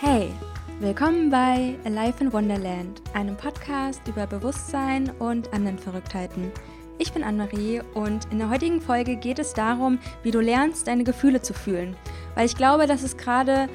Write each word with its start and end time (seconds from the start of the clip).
Hey, 0.00 0.32
willkommen 0.80 1.30
bei 1.30 1.76
Alive 1.84 2.24
in 2.24 2.32
Wonderland, 2.32 3.00
einem 3.14 3.36
Podcast 3.36 4.00
über 4.08 4.26
Bewusstsein 4.26 5.10
und 5.20 5.52
anderen 5.52 5.78
Verrücktheiten. 5.78 6.50
Ich 6.98 7.12
bin 7.12 7.22
Anne-Marie 7.22 7.80
und 7.94 8.30
in 8.32 8.38
der 8.38 8.50
heutigen 8.50 8.80
Folge 8.80 9.16
geht 9.16 9.38
es 9.38 9.54
darum, 9.54 9.98
wie 10.22 10.32
du 10.32 10.40
lernst, 10.40 10.88
deine 10.88 11.04
Gefühle 11.04 11.42
zu 11.42 11.54
fühlen. 11.54 11.96
Weil 12.34 12.46
ich 12.46 12.56
glaube, 12.56 12.86
dass 12.86 13.02
es 13.02 13.16
gerade 13.16 13.68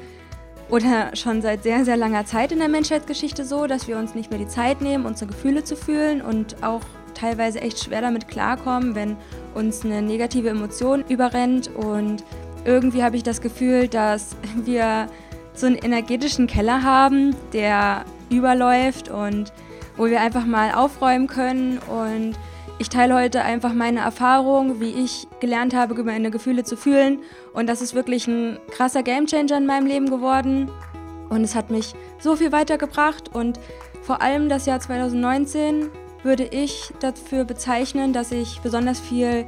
oder 0.68 1.16
schon 1.16 1.42
seit 1.42 1.62
sehr, 1.62 1.84
sehr 1.84 1.96
langer 1.96 2.26
Zeit 2.26 2.52
in 2.52 2.58
der 2.58 2.68
Menschheitsgeschichte 2.68 3.44
so, 3.44 3.66
dass 3.66 3.88
wir 3.88 3.96
uns 3.96 4.14
nicht 4.14 4.30
mehr 4.30 4.38
die 4.38 4.46
Zeit 4.46 4.82
nehmen, 4.82 5.06
unsere 5.06 5.30
Gefühle 5.30 5.64
zu 5.64 5.74
fühlen 5.74 6.20
und 6.22 6.62
auch 6.62 6.82
teilweise 7.14 7.60
echt 7.60 7.82
schwer 7.82 8.02
damit 8.02 8.28
klarkommen, 8.28 8.94
wenn 8.94 9.16
uns 9.54 9.84
eine 9.84 10.02
negative 10.02 10.50
Emotion 10.50 11.02
überrennt. 11.08 11.74
Und 11.74 12.24
irgendwie 12.64 13.02
habe 13.02 13.16
ich 13.16 13.22
das 13.22 13.40
Gefühl, 13.40 13.88
dass 13.88 14.36
wir 14.64 15.08
so 15.60 15.66
einen 15.66 15.76
energetischen 15.76 16.46
Keller 16.46 16.82
haben, 16.82 17.36
der 17.52 18.04
überläuft 18.30 19.08
und 19.10 19.52
wo 19.96 20.06
wir 20.06 20.20
einfach 20.20 20.46
mal 20.46 20.72
aufräumen 20.72 21.26
können. 21.26 21.78
Und 21.78 22.34
ich 22.78 22.88
teile 22.88 23.14
heute 23.14 23.42
einfach 23.42 23.74
meine 23.74 24.00
Erfahrung, 24.00 24.80
wie 24.80 24.90
ich 24.90 25.28
gelernt 25.40 25.74
habe, 25.74 26.02
meine 26.02 26.30
Gefühle 26.30 26.64
zu 26.64 26.76
fühlen. 26.76 27.18
Und 27.52 27.68
das 27.68 27.82
ist 27.82 27.94
wirklich 27.94 28.26
ein 28.26 28.58
krasser 28.70 29.02
Gamechanger 29.02 29.58
in 29.58 29.66
meinem 29.66 29.86
Leben 29.86 30.08
geworden. 30.08 30.70
Und 31.28 31.42
es 31.44 31.54
hat 31.54 31.70
mich 31.70 31.94
so 32.18 32.36
viel 32.36 32.52
weitergebracht. 32.52 33.34
Und 33.34 33.60
vor 34.02 34.22
allem 34.22 34.48
das 34.48 34.66
Jahr 34.66 34.80
2019 34.80 35.90
würde 36.22 36.44
ich 36.44 36.92
dafür 37.00 37.44
bezeichnen, 37.44 38.12
dass 38.12 38.32
ich 38.32 38.60
besonders 38.60 38.98
viel 38.98 39.44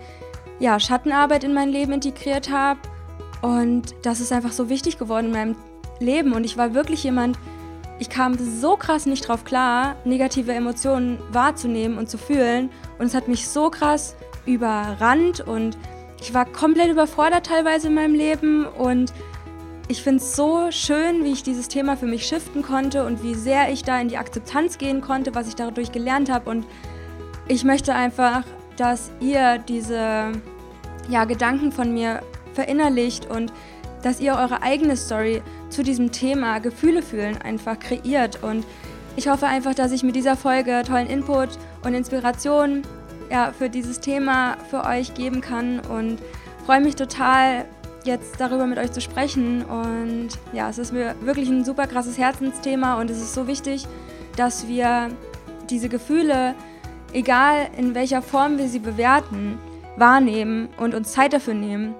ja, 0.58 0.78
Schattenarbeit 0.78 1.44
in 1.44 1.54
mein 1.54 1.70
Leben 1.70 1.92
integriert 1.92 2.50
habe. 2.50 2.80
Und 3.40 3.94
das 4.02 4.20
ist 4.20 4.32
einfach 4.32 4.52
so 4.52 4.68
wichtig 4.68 4.98
geworden 4.98 5.26
in 5.26 5.32
meinem 5.32 5.56
Leben. 6.02 6.32
Und 6.32 6.44
ich 6.44 6.56
war 6.56 6.74
wirklich 6.74 7.04
jemand, 7.04 7.38
ich 7.98 8.08
kam 8.08 8.36
so 8.38 8.76
krass 8.76 9.06
nicht 9.06 9.28
drauf 9.28 9.44
klar, 9.44 9.96
negative 10.04 10.52
Emotionen 10.52 11.18
wahrzunehmen 11.30 11.98
und 11.98 12.10
zu 12.10 12.18
fühlen. 12.18 12.70
Und 12.98 13.06
es 13.06 13.14
hat 13.14 13.28
mich 13.28 13.48
so 13.48 13.70
krass 13.70 14.16
überrannt 14.44 15.40
und 15.40 15.78
ich 16.20 16.34
war 16.34 16.44
komplett 16.44 16.90
überfordert 16.90 17.46
teilweise 17.46 17.88
in 17.88 17.94
meinem 17.94 18.14
Leben. 18.14 18.66
Und 18.66 19.12
ich 19.88 20.02
finde 20.02 20.22
es 20.22 20.36
so 20.36 20.70
schön, 20.70 21.24
wie 21.24 21.32
ich 21.32 21.42
dieses 21.42 21.68
Thema 21.68 21.96
für 21.96 22.06
mich 22.06 22.26
shiften 22.26 22.62
konnte 22.62 23.04
und 23.04 23.22
wie 23.22 23.34
sehr 23.34 23.70
ich 23.70 23.82
da 23.82 24.00
in 24.00 24.08
die 24.08 24.18
Akzeptanz 24.18 24.78
gehen 24.78 25.00
konnte, 25.00 25.34
was 25.34 25.48
ich 25.48 25.54
dadurch 25.54 25.92
gelernt 25.92 26.30
habe. 26.30 26.48
Und 26.50 26.64
ich 27.48 27.64
möchte 27.64 27.94
einfach, 27.94 28.44
dass 28.76 29.10
ihr 29.20 29.58
diese 29.58 30.32
ja, 31.08 31.24
Gedanken 31.24 31.72
von 31.72 31.92
mir 31.92 32.22
verinnerlicht 32.54 33.30
und 33.30 33.52
dass 34.02 34.20
ihr 34.20 34.34
eure 34.34 34.62
eigene 34.62 34.96
Story 34.96 35.42
zu 35.70 35.82
diesem 35.82 36.12
Thema 36.12 36.58
Gefühle 36.58 37.02
fühlen 37.02 37.40
einfach 37.40 37.78
kreiert. 37.78 38.42
Und 38.42 38.64
ich 39.16 39.28
hoffe 39.28 39.46
einfach, 39.46 39.74
dass 39.74 39.92
ich 39.92 40.02
mit 40.02 40.16
dieser 40.16 40.36
Folge 40.36 40.82
tollen 40.86 41.06
Input 41.06 41.50
und 41.84 41.94
Inspiration 41.94 42.82
ja, 43.30 43.52
für 43.56 43.70
dieses 43.70 44.00
Thema 44.00 44.56
für 44.68 44.84
euch 44.84 45.14
geben 45.14 45.40
kann 45.40 45.80
und 45.80 46.18
freue 46.66 46.80
mich 46.80 46.96
total, 46.96 47.64
jetzt 48.04 48.40
darüber 48.40 48.66
mit 48.66 48.78
euch 48.78 48.92
zu 48.92 49.00
sprechen. 49.00 49.64
Und 49.64 50.30
ja, 50.52 50.68
es 50.68 50.78
ist 50.78 50.92
mir 50.92 51.14
wirklich 51.22 51.48
ein 51.48 51.64
super 51.64 51.86
krasses 51.86 52.18
Herzensthema 52.18 53.00
und 53.00 53.10
es 53.10 53.18
ist 53.18 53.34
so 53.34 53.46
wichtig, 53.46 53.86
dass 54.36 54.68
wir 54.68 55.10
diese 55.70 55.88
Gefühle, 55.88 56.54
egal 57.12 57.68
in 57.76 57.94
welcher 57.94 58.22
Form 58.22 58.58
wir 58.58 58.68
sie 58.68 58.80
bewerten, 58.80 59.58
wahrnehmen 59.96 60.68
und 60.78 60.94
uns 60.94 61.12
Zeit 61.12 61.32
dafür 61.32 61.54
nehmen. 61.54 61.94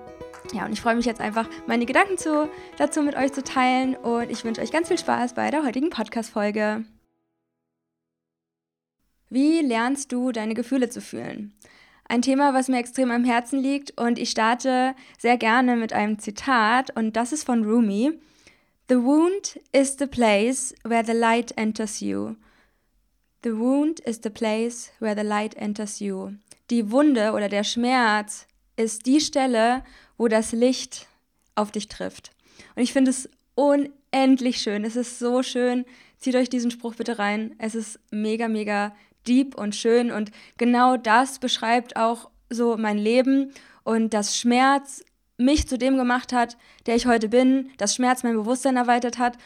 Ja, 0.52 0.66
und 0.66 0.72
ich 0.72 0.82
freue 0.82 0.96
mich 0.96 1.06
jetzt 1.06 1.20
einfach, 1.20 1.48
meine 1.66 1.86
Gedanken 1.86 2.18
zu, 2.18 2.48
dazu 2.76 3.00
mit 3.02 3.16
euch 3.16 3.32
zu 3.32 3.42
teilen 3.42 3.96
und 3.96 4.30
ich 4.30 4.44
wünsche 4.44 4.60
euch 4.60 4.70
ganz 4.70 4.88
viel 4.88 4.98
Spaß 4.98 5.32
bei 5.32 5.50
der 5.50 5.64
heutigen 5.64 5.88
Podcast-Folge. 5.88 6.84
Wie 9.30 9.60
lernst 9.60 10.12
du 10.12 10.30
deine 10.30 10.52
Gefühle 10.52 10.90
zu 10.90 11.00
fühlen? 11.00 11.54
Ein 12.04 12.20
Thema, 12.20 12.52
was 12.52 12.68
mir 12.68 12.78
extrem 12.78 13.10
am 13.10 13.24
Herzen 13.24 13.60
liegt 13.60 13.98
und 13.98 14.18
ich 14.18 14.28
starte 14.28 14.94
sehr 15.16 15.38
gerne 15.38 15.76
mit 15.76 15.94
einem 15.94 16.18
Zitat 16.18 16.94
und 16.94 17.16
das 17.16 17.32
ist 17.32 17.44
von 17.44 17.64
Rumi. 17.64 18.12
The 18.90 18.96
wound 18.96 19.58
is 19.72 19.96
the 19.98 20.06
place 20.06 20.74
where 20.84 21.02
the 21.02 21.12
light 21.12 21.56
enters 21.56 22.00
you. 22.00 22.36
The 23.42 23.56
wound 23.56 24.00
is 24.00 24.20
the 24.22 24.28
place 24.28 24.92
where 24.98 25.16
the 25.16 25.26
light 25.26 25.56
enters 25.56 26.00
you. 26.00 26.32
Die 26.68 26.90
Wunde 26.90 27.32
oder 27.32 27.48
der 27.48 27.64
Schmerz 27.64 28.46
ist 28.76 29.06
die 29.06 29.20
Stelle, 29.20 29.82
wo 30.22 30.28
das 30.28 30.52
Licht 30.52 31.08
auf 31.56 31.72
dich 31.72 31.88
trifft. 31.88 32.30
Und 32.76 32.84
ich 32.84 32.92
finde 32.92 33.10
es 33.10 33.28
unendlich 33.56 34.62
schön. 34.62 34.84
Es 34.84 34.94
ist 34.94 35.18
so 35.18 35.42
schön. 35.42 35.84
Zieht 36.20 36.36
euch 36.36 36.48
diesen 36.48 36.70
Spruch 36.70 36.94
bitte 36.94 37.18
rein. 37.18 37.56
Es 37.58 37.74
ist 37.74 37.98
mega, 38.12 38.46
mega 38.46 38.94
deep 39.26 39.58
und 39.58 39.74
schön. 39.74 40.12
Und 40.12 40.30
genau 40.58 40.96
das 40.96 41.40
beschreibt 41.40 41.96
auch 41.96 42.30
so 42.50 42.76
mein 42.76 42.98
Leben 42.98 43.52
und 43.82 44.14
dass 44.14 44.38
Schmerz 44.38 45.04
mich 45.38 45.66
zu 45.66 45.76
dem 45.76 45.96
gemacht 45.96 46.32
hat, 46.32 46.56
der 46.86 46.94
ich 46.94 47.06
heute 47.06 47.28
bin, 47.28 47.72
dass 47.78 47.96
Schmerz 47.96 48.22
mein 48.22 48.34
Bewusstsein 48.34 48.76
erweitert 48.76 49.18
hat. 49.18 49.36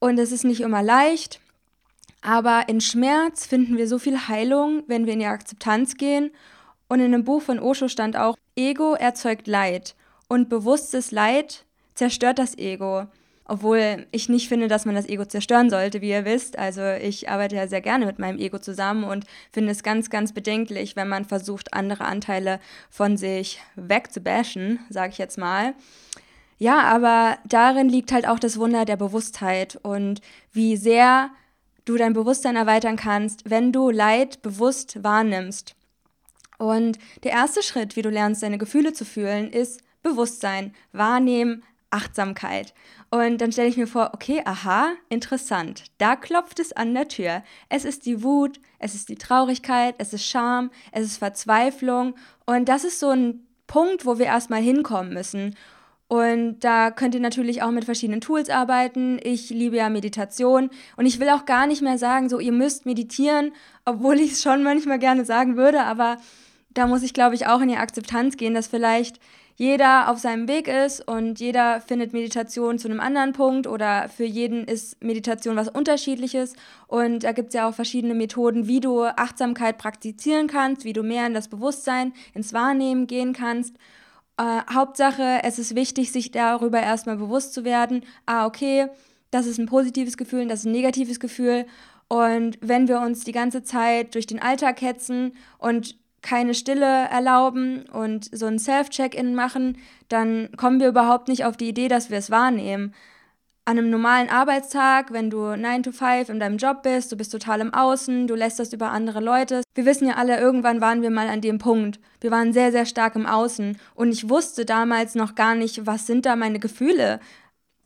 Und 0.00 0.18
es 0.18 0.32
ist 0.32 0.42
nicht 0.42 0.62
immer 0.62 0.82
leicht, 0.82 1.38
aber 2.20 2.68
in 2.68 2.80
Schmerz 2.80 3.46
finden 3.46 3.76
wir 3.76 3.86
so 3.86 4.00
viel 4.00 4.26
Heilung, 4.26 4.82
wenn 4.88 5.06
wir 5.06 5.12
in 5.12 5.20
die 5.20 5.26
Akzeptanz 5.26 5.94
gehen 5.94 6.32
und 6.88 6.98
in 6.98 7.14
einem 7.14 7.22
Buch 7.22 7.42
von 7.42 7.60
Osho 7.60 7.86
stand 7.86 8.16
auch, 8.16 8.36
Ego 8.56 8.94
erzeugt 8.94 9.46
Leid 9.46 9.94
und 10.30 10.48
bewusstes 10.48 11.10
Leid 11.10 11.64
zerstört 11.94 12.38
das 12.38 12.56
Ego. 12.56 13.06
Obwohl 13.44 14.06
ich 14.12 14.28
nicht 14.28 14.48
finde, 14.48 14.68
dass 14.68 14.84
man 14.84 14.94
das 14.94 15.08
Ego 15.08 15.24
zerstören 15.24 15.70
sollte, 15.70 16.00
wie 16.02 16.10
ihr 16.10 16.24
wisst. 16.24 16.56
Also 16.56 16.82
ich 16.82 17.28
arbeite 17.28 17.56
ja 17.56 17.66
sehr 17.66 17.80
gerne 17.80 18.06
mit 18.06 18.20
meinem 18.20 18.38
Ego 18.38 18.60
zusammen 18.60 19.02
und 19.02 19.26
finde 19.50 19.72
es 19.72 19.82
ganz, 19.82 20.08
ganz 20.08 20.32
bedenklich, 20.32 20.94
wenn 20.94 21.08
man 21.08 21.24
versucht, 21.24 21.74
andere 21.74 22.04
Anteile 22.04 22.60
von 22.90 23.16
sich 23.16 23.60
wegzubashen, 23.74 24.78
sage 24.88 25.10
ich 25.10 25.18
jetzt 25.18 25.36
mal. 25.36 25.74
Ja, 26.58 26.82
aber 26.82 27.38
darin 27.44 27.88
liegt 27.88 28.12
halt 28.12 28.28
auch 28.28 28.38
das 28.38 28.56
Wunder 28.56 28.84
der 28.84 28.96
Bewusstheit 28.96 29.80
und 29.82 30.20
wie 30.52 30.76
sehr 30.76 31.30
du 31.86 31.96
dein 31.96 32.12
Bewusstsein 32.12 32.54
erweitern 32.54 32.94
kannst, 32.94 33.50
wenn 33.50 33.72
du 33.72 33.90
Leid 33.90 34.42
bewusst 34.42 35.02
wahrnimmst. 35.02 35.74
Und 36.56 36.98
der 37.24 37.32
erste 37.32 37.64
Schritt, 37.64 37.96
wie 37.96 38.02
du 38.02 38.10
lernst, 38.10 38.44
deine 38.44 38.58
Gefühle 38.58 38.92
zu 38.92 39.04
fühlen, 39.04 39.50
ist 39.50 39.80
Bewusstsein, 40.02 40.74
Wahrnehmen, 40.92 41.62
Achtsamkeit. 41.90 42.72
Und 43.10 43.38
dann 43.40 43.52
stelle 43.52 43.68
ich 43.68 43.76
mir 43.76 43.88
vor, 43.88 44.10
okay, 44.14 44.42
aha, 44.44 44.92
interessant. 45.08 45.84
Da 45.98 46.14
klopft 46.14 46.60
es 46.60 46.72
an 46.72 46.94
der 46.94 47.08
Tür. 47.08 47.42
Es 47.68 47.84
ist 47.84 48.06
die 48.06 48.22
Wut, 48.22 48.60
es 48.78 48.94
ist 48.94 49.08
die 49.08 49.16
Traurigkeit, 49.16 49.96
es 49.98 50.12
ist 50.12 50.24
Scham, 50.24 50.70
es 50.92 51.04
ist 51.04 51.18
Verzweiflung. 51.18 52.14
Und 52.46 52.68
das 52.68 52.84
ist 52.84 53.00
so 53.00 53.10
ein 53.10 53.46
Punkt, 53.66 54.06
wo 54.06 54.18
wir 54.18 54.26
erstmal 54.26 54.62
hinkommen 54.62 55.12
müssen. 55.12 55.56
Und 56.06 56.58
da 56.60 56.90
könnt 56.90 57.14
ihr 57.14 57.20
natürlich 57.20 57.62
auch 57.62 57.70
mit 57.70 57.84
verschiedenen 57.84 58.20
Tools 58.20 58.50
arbeiten. 58.50 59.20
Ich 59.22 59.50
liebe 59.50 59.76
ja 59.76 59.88
Meditation 59.88 60.70
und 60.96 61.06
ich 61.06 61.20
will 61.20 61.28
auch 61.28 61.44
gar 61.44 61.68
nicht 61.68 61.82
mehr 61.82 61.98
sagen, 61.98 62.28
so 62.28 62.40
ihr 62.40 62.50
müsst 62.50 62.84
meditieren, 62.84 63.52
obwohl 63.84 64.18
ich 64.18 64.32
es 64.32 64.42
schon 64.42 64.64
manchmal 64.64 64.98
gerne 64.98 65.24
sagen 65.24 65.56
würde, 65.56 65.84
aber 65.84 66.16
da 66.70 66.88
muss 66.88 67.04
ich, 67.04 67.14
glaube 67.14 67.36
ich, 67.36 67.46
auch 67.46 67.60
in 67.60 67.68
die 67.68 67.76
Akzeptanz 67.76 68.36
gehen, 68.36 68.54
dass 68.54 68.66
vielleicht 68.66 69.20
jeder 69.60 70.08
auf 70.08 70.18
seinem 70.18 70.48
Weg 70.48 70.68
ist 70.68 71.06
und 71.06 71.38
jeder 71.38 71.82
findet 71.82 72.14
Meditation 72.14 72.78
zu 72.78 72.88
einem 72.88 72.98
anderen 72.98 73.34
Punkt 73.34 73.66
oder 73.66 74.08
für 74.08 74.24
jeden 74.24 74.64
ist 74.64 75.04
Meditation 75.04 75.54
was 75.54 75.68
Unterschiedliches. 75.68 76.54
Und 76.86 77.24
da 77.24 77.32
gibt 77.32 77.48
es 77.48 77.54
ja 77.54 77.68
auch 77.68 77.74
verschiedene 77.74 78.14
Methoden, 78.14 78.68
wie 78.68 78.80
du 78.80 79.02
Achtsamkeit 79.02 79.76
praktizieren 79.76 80.46
kannst, 80.46 80.84
wie 80.84 80.94
du 80.94 81.02
mehr 81.02 81.26
in 81.26 81.34
das 81.34 81.48
Bewusstsein, 81.48 82.14
ins 82.32 82.54
Wahrnehmen 82.54 83.06
gehen 83.06 83.34
kannst. 83.34 83.76
Äh, 84.38 84.62
Hauptsache, 84.72 85.40
es 85.42 85.58
ist 85.58 85.74
wichtig, 85.74 86.10
sich 86.10 86.30
darüber 86.30 86.80
erstmal 86.80 87.18
bewusst 87.18 87.52
zu 87.52 87.62
werden, 87.62 88.06
ah, 88.24 88.46
okay, 88.46 88.86
das 89.30 89.44
ist 89.44 89.58
ein 89.58 89.66
positives 89.66 90.16
Gefühl 90.16 90.40
und 90.40 90.48
das 90.48 90.60
ist 90.60 90.66
ein 90.68 90.72
negatives 90.72 91.20
Gefühl. 91.20 91.66
Und 92.08 92.56
wenn 92.62 92.88
wir 92.88 92.98
uns 93.00 93.24
die 93.24 93.32
ganze 93.32 93.62
Zeit 93.62 94.14
durch 94.14 94.26
den 94.26 94.40
Alltag 94.40 94.80
hetzen 94.80 95.32
und 95.58 96.00
keine 96.22 96.54
Stille 96.54 97.08
erlauben 97.08 97.84
und 97.92 98.28
so 98.36 98.46
ein 98.46 98.58
Self-Check-In 98.58 99.34
machen, 99.34 99.78
dann 100.08 100.50
kommen 100.56 100.80
wir 100.80 100.88
überhaupt 100.88 101.28
nicht 101.28 101.44
auf 101.44 101.56
die 101.56 101.68
Idee, 101.68 101.88
dass 101.88 102.10
wir 102.10 102.18
es 102.18 102.30
wahrnehmen 102.30 102.94
an 103.70 103.78
einem 103.78 103.90
normalen 103.90 104.28
Arbeitstag, 104.28 105.12
wenn 105.12 105.30
du 105.30 105.54
9 105.54 105.84
to 105.84 105.92
5 105.92 106.28
in 106.28 106.40
deinem 106.40 106.56
Job 106.56 106.82
bist, 106.82 107.12
du 107.12 107.16
bist 107.16 107.30
total 107.30 107.60
im 107.60 107.72
Außen, 107.72 108.26
du 108.26 108.34
lässt 108.34 108.58
das 108.58 108.72
über 108.72 108.90
andere 108.90 109.20
Leute. 109.20 109.62
Wir 109.74 109.84
wissen 109.84 110.08
ja 110.08 110.14
alle, 110.14 110.40
irgendwann 110.40 110.80
waren 110.80 111.02
wir 111.02 111.10
mal 111.10 111.28
an 111.28 111.40
dem 111.40 111.58
Punkt. 111.58 112.00
Wir 112.20 112.32
waren 112.32 112.52
sehr, 112.52 112.72
sehr 112.72 112.84
stark 112.84 113.14
im 113.14 113.26
Außen 113.26 113.78
und 113.94 114.10
ich 114.10 114.28
wusste 114.28 114.64
damals 114.64 115.14
noch 115.14 115.36
gar 115.36 115.54
nicht, 115.54 115.86
was 115.86 116.06
sind 116.06 116.26
da 116.26 116.34
meine 116.36 116.58
Gefühle. 116.58 117.20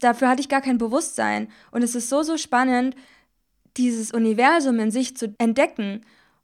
Dafür 0.00 0.28
hatte 0.28 0.40
ich 0.40 0.48
gar 0.48 0.62
kein 0.62 0.78
Bewusstsein. 0.78 1.48
Und 1.70 1.82
es 1.82 1.94
ist 1.94 2.08
so, 2.08 2.22
so 2.22 2.38
spannend, 2.38 2.94
dieses 3.76 4.10
Universum 4.12 4.78
in 4.78 4.90
sich 4.90 5.16
zu 5.16 5.34
entdecken 5.38 6.00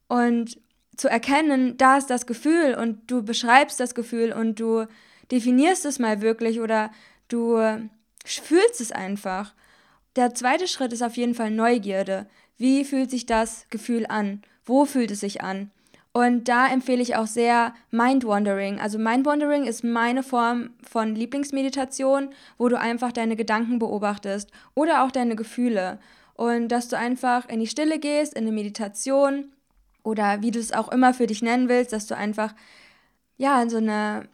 und 0.08 0.58
zu 1.00 1.08
erkennen, 1.08 1.78
da 1.78 1.96
ist 1.96 2.10
das 2.10 2.26
Gefühl 2.26 2.76
und 2.78 3.10
du 3.10 3.22
beschreibst 3.22 3.80
das 3.80 3.94
Gefühl 3.94 4.32
und 4.32 4.60
du 4.60 4.84
definierst 5.30 5.86
es 5.86 5.98
mal 5.98 6.20
wirklich 6.20 6.60
oder 6.60 6.90
du 7.28 7.58
fühlst 8.22 8.82
es 8.82 8.92
einfach. 8.92 9.54
Der 10.16 10.34
zweite 10.34 10.68
Schritt 10.68 10.92
ist 10.92 11.02
auf 11.02 11.16
jeden 11.16 11.34
Fall 11.34 11.50
Neugierde. 11.50 12.26
Wie 12.58 12.84
fühlt 12.84 13.10
sich 13.10 13.24
das 13.24 13.66
Gefühl 13.70 14.04
an? 14.10 14.42
Wo 14.66 14.84
fühlt 14.84 15.10
es 15.10 15.20
sich 15.20 15.40
an? 15.42 15.70
Und 16.12 16.48
da 16.48 16.66
empfehle 16.66 17.00
ich 17.00 17.16
auch 17.16 17.26
sehr 17.26 17.72
Mind-Wandering. 17.92 18.78
Also 18.78 18.98
Mind-Wandering 18.98 19.64
ist 19.64 19.82
meine 19.82 20.22
Form 20.22 20.74
von 20.82 21.14
Lieblingsmeditation, 21.14 22.28
wo 22.58 22.68
du 22.68 22.78
einfach 22.78 23.12
deine 23.12 23.36
Gedanken 23.36 23.78
beobachtest 23.78 24.50
oder 24.74 25.02
auch 25.02 25.12
deine 25.12 25.34
Gefühle. 25.34 25.98
Und 26.34 26.68
dass 26.68 26.88
du 26.88 26.98
einfach 26.98 27.48
in 27.48 27.60
die 27.60 27.68
Stille 27.68 27.98
gehst, 27.98 28.34
in 28.34 28.42
eine 28.42 28.52
Meditation 28.52 29.52
oder 30.02 30.42
wie 30.42 30.50
du 30.50 30.58
es 30.58 30.72
auch 30.72 30.90
immer 30.90 31.14
für 31.14 31.26
dich 31.26 31.42
nennen 31.42 31.68
willst, 31.68 31.92
dass 31.92 32.06
du 32.06 32.16
einfach 32.16 32.54
ja 33.36 33.68
so 33.68 33.78
eine 33.78 34.28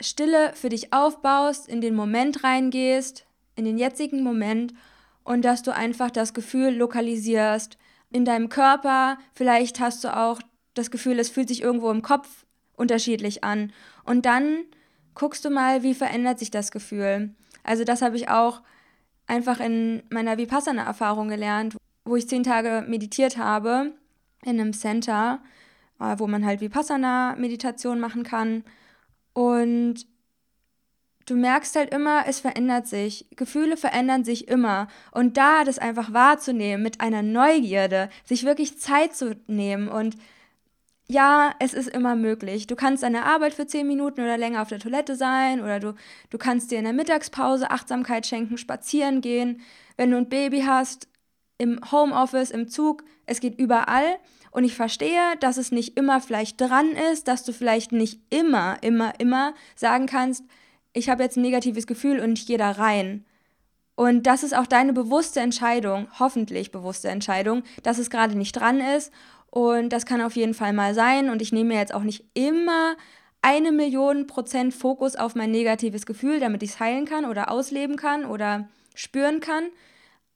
Stille 0.00 0.52
für 0.54 0.68
dich 0.68 0.92
aufbaust, 0.92 1.68
in 1.68 1.80
den 1.80 1.94
Moment 1.94 2.42
reingehst, 2.42 3.26
in 3.56 3.64
den 3.64 3.78
jetzigen 3.78 4.22
Moment 4.22 4.74
und 5.22 5.44
dass 5.44 5.62
du 5.62 5.72
einfach 5.72 6.10
das 6.10 6.34
Gefühl 6.34 6.74
lokalisierst 6.74 7.78
in 8.10 8.24
deinem 8.24 8.48
Körper. 8.48 9.18
Vielleicht 9.34 9.80
hast 9.80 10.04
du 10.04 10.16
auch 10.16 10.40
das 10.74 10.90
Gefühl, 10.90 11.18
es 11.18 11.30
fühlt 11.30 11.48
sich 11.48 11.62
irgendwo 11.62 11.90
im 11.90 12.02
Kopf 12.02 12.44
unterschiedlich 12.76 13.44
an. 13.44 13.72
Und 14.04 14.26
dann 14.26 14.64
guckst 15.14 15.44
du 15.44 15.50
mal, 15.50 15.82
wie 15.82 15.94
verändert 15.94 16.40
sich 16.40 16.50
das 16.50 16.72
Gefühl. 16.72 17.34
Also 17.62 17.84
das 17.84 18.02
habe 18.02 18.16
ich 18.16 18.28
auch 18.28 18.62
einfach 19.26 19.60
in 19.60 20.02
meiner 20.10 20.36
Vipassana-Erfahrung 20.36 21.28
gelernt, 21.28 21.76
wo 22.04 22.16
ich 22.16 22.28
zehn 22.28 22.42
Tage 22.42 22.84
meditiert 22.86 23.38
habe 23.38 23.92
in 24.44 24.60
einem 24.60 24.72
Center, 24.72 25.40
äh, 26.00 26.18
wo 26.18 26.26
man 26.26 26.44
halt 26.44 26.60
Vipassana-Meditation 26.60 28.00
machen 28.00 28.22
kann. 28.22 28.64
Und 29.32 30.06
du 31.26 31.36
merkst 31.36 31.76
halt 31.76 31.92
immer, 31.94 32.24
es 32.26 32.40
verändert 32.40 32.86
sich. 32.86 33.26
Gefühle 33.36 33.76
verändern 33.76 34.24
sich 34.24 34.48
immer. 34.48 34.88
Und 35.12 35.36
da 35.36 35.64
das 35.64 35.78
einfach 35.78 36.12
wahrzunehmen 36.12 36.82
mit 36.82 37.00
einer 37.00 37.22
Neugierde, 37.22 38.08
sich 38.24 38.44
wirklich 38.44 38.78
Zeit 38.78 39.14
zu 39.14 39.36
nehmen 39.46 39.88
und 39.88 40.16
ja, 41.06 41.54
es 41.58 41.74
ist 41.74 41.88
immer 41.88 42.16
möglich. 42.16 42.66
Du 42.66 42.76
kannst 42.76 43.02
deine 43.02 43.26
Arbeit 43.26 43.52
für 43.52 43.66
zehn 43.66 43.86
Minuten 43.86 44.22
oder 44.22 44.38
länger 44.38 44.62
auf 44.62 44.68
der 44.68 44.78
Toilette 44.78 45.16
sein 45.16 45.60
oder 45.60 45.78
du, 45.78 45.94
du 46.30 46.38
kannst 46.38 46.70
dir 46.70 46.78
in 46.78 46.84
der 46.84 46.94
Mittagspause 46.94 47.70
Achtsamkeit 47.70 48.26
schenken, 48.26 48.56
spazieren 48.56 49.20
gehen. 49.20 49.60
Wenn 49.98 50.10
du 50.10 50.16
ein 50.16 50.30
Baby 50.30 50.62
hast, 50.62 51.08
im 51.58 51.80
Homeoffice, 51.90 52.50
im 52.50 52.68
Zug, 52.68 53.04
es 53.26 53.40
geht 53.40 53.58
überall. 53.58 54.18
Und 54.50 54.64
ich 54.64 54.74
verstehe, 54.74 55.36
dass 55.40 55.56
es 55.56 55.72
nicht 55.72 55.98
immer 55.98 56.20
vielleicht 56.20 56.60
dran 56.60 56.92
ist, 57.12 57.26
dass 57.26 57.44
du 57.44 57.52
vielleicht 57.52 57.92
nicht 57.92 58.20
immer, 58.30 58.76
immer, 58.82 59.18
immer 59.18 59.54
sagen 59.74 60.06
kannst, 60.06 60.44
ich 60.92 61.08
habe 61.08 61.24
jetzt 61.24 61.36
ein 61.36 61.42
negatives 61.42 61.86
Gefühl 61.86 62.20
und 62.20 62.38
ich 62.38 62.46
gehe 62.46 62.58
da 62.58 62.70
rein. 62.70 63.24
Und 63.96 64.26
das 64.26 64.42
ist 64.42 64.56
auch 64.56 64.66
deine 64.66 64.92
bewusste 64.92 65.40
Entscheidung, 65.40 66.08
hoffentlich 66.18 66.70
bewusste 66.70 67.08
Entscheidung, 67.08 67.62
dass 67.82 67.98
es 67.98 68.10
gerade 68.10 68.36
nicht 68.36 68.52
dran 68.52 68.80
ist 68.80 69.12
und 69.54 69.90
das 69.90 70.04
kann 70.04 70.20
auf 70.20 70.34
jeden 70.34 70.54
Fall 70.54 70.72
mal 70.72 70.94
sein. 70.94 71.30
Und 71.30 71.40
ich 71.40 71.52
nehme 71.52 71.74
mir 71.74 71.78
jetzt 71.78 71.94
auch 71.94 72.02
nicht 72.02 72.24
immer 72.34 72.96
eine 73.40 73.70
Million 73.70 74.26
Prozent 74.26 74.74
Fokus 74.74 75.14
auf 75.14 75.36
mein 75.36 75.52
negatives 75.52 76.06
Gefühl, 76.06 76.40
damit 76.40 76.64
ich 76.64 76.70
es 76.70 76.80
heilen 76.80 77.04
kann 77.04 77.24
oder 77.24 77.52
ausleben 77.52 77.94
kann 77.96 78.24
oder 78.24 78.68
spüren 78.96 79.38
kann. 79.38 79.64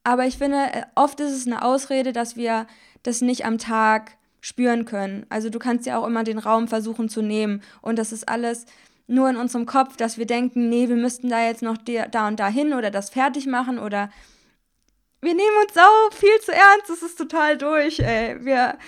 Aber 0.09 0.25
ich 0.25 0.39
finde, 0.39 0.57
äh, 0.73 0.83
oft 0.95 1.21
ist 1.21 1.33
es 1.33 1.47
eine 1.47 1.61
Ausrede, 1.63 2.15
dass 2.15 2.35
wir 2.35 2.67
das 3.03 3.21
nicht 3.21 3.45
am 3.45 3.59
Tag 3.59 4.13
spüren 4.41 4.87
können. 4.87 5.27
Also 5.29 5.51
du 5.51 5.59
kannst 5.59 5.85
ja 5.85 5.99
auch 5.99 6.07
immer 6.07 6.25
den 6.25 6.39
Raum 6.39 6.67
versuchen 6.67 7.11
zu 7.11 7.21
nehmen. 7.21 7.63
Und 7.83 7.99
das 7.99 8.11
ist 8.11 8.27
alles 8.27 8.65
nur 9.07 9.29
in 9.29 9.37
unserem 9.37 9.67
Kopf, 9.67 9.99
dass 9.99 10.17
wir 10.17 10.25
denken, 10.25 10.71
nee, 10.71 10.89
wir 10.89 10.97
müssten 10.97 11.29
da 11.29 11.45
jetzt 11.45 11.61
noch 11.61 11.77
da 11.77 12.27
und 12.27 12.41
da 12.41 12.49
hin 12.49 12.73
oder 12.73 12.91
das 12.91 13.11
fertig 13.11 13.47
machen 13.47 13.79
oder 13.79 14.11
wir 15.21 15.35
nehmen 15.35 15.57
uns 15.63 15.75
sau 15.75 15.91
viel 16.13 16.41
zu 16.41 16.53
ernst. 16.53 16.89
Das 16.89 17.03
ist 17.03 17.19
total 17.19 17.59
durch, 17.59 18.01
ey. 18.01 18.43
Wir, 18.43 18.79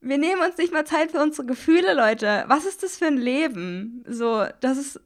wir 0.00 0.18
nehmen 0.18 0.42
uns 0.42 0.58
nicht 0.58 0.72
mal 0.72 0.86
Zeit 0.86 1.10
für 1.10 1.20
unsere 1.20 1.44
Gefühle, 1.44 1.92
Leute. 1.92 2.44
Was 2.46 2.66
ist 2.66 2.84
das 2.84 2.98
für 2.98 3.06
ein 3.06 3.16
Leben? 3.16 4.04
So, 4.06 4.46
das 4.60 4.78
ist 4.78 5.00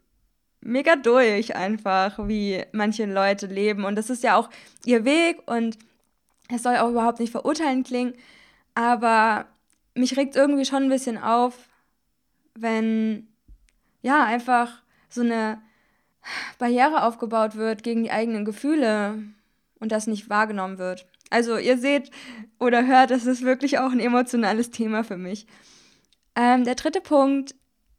mega 0.67 0.97
durch 0.97 1.55
einfach, 1.57 2.19
wie 2.27 2.63
manche 2.73 3.07
Leute 3.07 3.47
leben. 3.47 3.85
Und 3.85 3.97
das 3.97 4.11
ist 4.11 4.23
ja 4.23 4.37
auch 4.37 4.51
ihr 4.85 5.05
Weg 5.05 5.43
und 5.47 5.79
es 6.49 6.63
soll 6.63 6.77
auch 6.77 6.91
überhaupt 6.91 7.21
nicht 7.21 7.31
verurteilen 7.31 7.85
klingen. 7.85 8.15
Aber 8.75 9.47
mich 9.95 10.17
regt 10.17 10.37
irgendwie 10.37 10.65
schon 10.65 10.85
ein 10.85 10.89
bisschen 10.89 11.19
auf, 11.19 11.69
wenn 12.55 13.29
ja 14.03 14.25
einfach 14.25 14.83
so 15.09 15.23
eine 15.23 15.61
Barriere 16.59 17.05
aufgebaut 17.05 17.57
wird 17.57 17.83
gegen 17.83 18.03
die 18.03 18.11
eigenen 18.11 18.45
Gefühle 18.45 19.23
und 19.79 19.93
das 19.93 20.07
nicht 20.07 20.29
wahrgenommen 20.29 20.79
wird. 20.79 21.07
Also 21.31 21.57
ihr 21.57 21.79
seht 21.79 22.11
oder 22.59 22.87
hört, 22.87 23.11
das 23.11 23.27
ist 23.27 23.43
wirklich 23.43 23.79
auch 23.79 23.91
ein 23.91 24.01
emotionales 24.01 24.71
Thema 24.71 25.05
für 25.05 25.17
mich. 25.17 25.47
Ähm, 26.35 26.65
der 26.65 26.75
dritte 26.75 27.01
Punkt, 27.01 27.55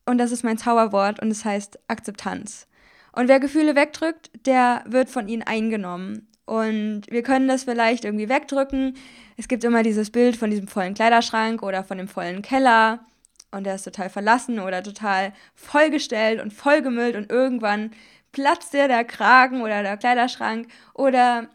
und 0.08 0.18
das 0.18 0.32
ist 0.32 0.44
mein 0.44 0.58
Zauberwort, 0.58 1.22
und 1.22 1.30
es 1.30 1.46
heißt 1.46 1.80
Akzeptanz. 1.88 2.68
Und 3.12 3.28
wer 3.28 3.40
Gefühle 3.40 3.76
wegdrückt, 3.76 4.32
der 4.46 4.84
wird 4.88 5.10
von 5.10 5.28
ihnen 5.28 5.44
eingenommen. 5.44 6.28
Und 6.46 7.02
wir 7.10 7.24
können 7.24 7.48
das 7.48 7.66
vielleicht 7.66 8.06
irgendwie 8.06 8.30
wegdrücken. 8.30 8.96
Es 9.36 9.48
gibt 9.48 9.66
immer 9.66 9.84
dieses 9.84 10.12
Bild 10.12 10.38
von 10.38 10.50
diesem 10.50 10.68
vollen 10.68 10.94
Kleiderschrank 10.94 11.62
oder 11.62 11.84
von 11.84 11.98
dem 11.98 12.08
vollen 12.08 12.42
Keller. 12.42 13.06
Und 13.52 13.66
der 13.66 13.76
ist 13.76 13.84
total 13.84 14.10
verlassen 14.10 14.60
oder 14.60 14.82
total 14.82 15.34
vollgestellt 15.56 16.42
und 16.42 16.54
vollgemüllt 16.54 17.16
und 17.16 17.30
irgendwann 17.30 17.92
platzt 18.32 18.74
dir 18.74 18.88
der 18.88 19.04
Kragen 19.04 19.62
oder 19.62 19.84
der 19.84 19.98
Kleiderschrank 19.98 20.68
oder 20.94 21.50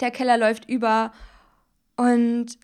der 0.00 0.10
Keller 0.10 0.36
läuft 0.36 0.68
über 0.68 1.12
und 1.96 2.58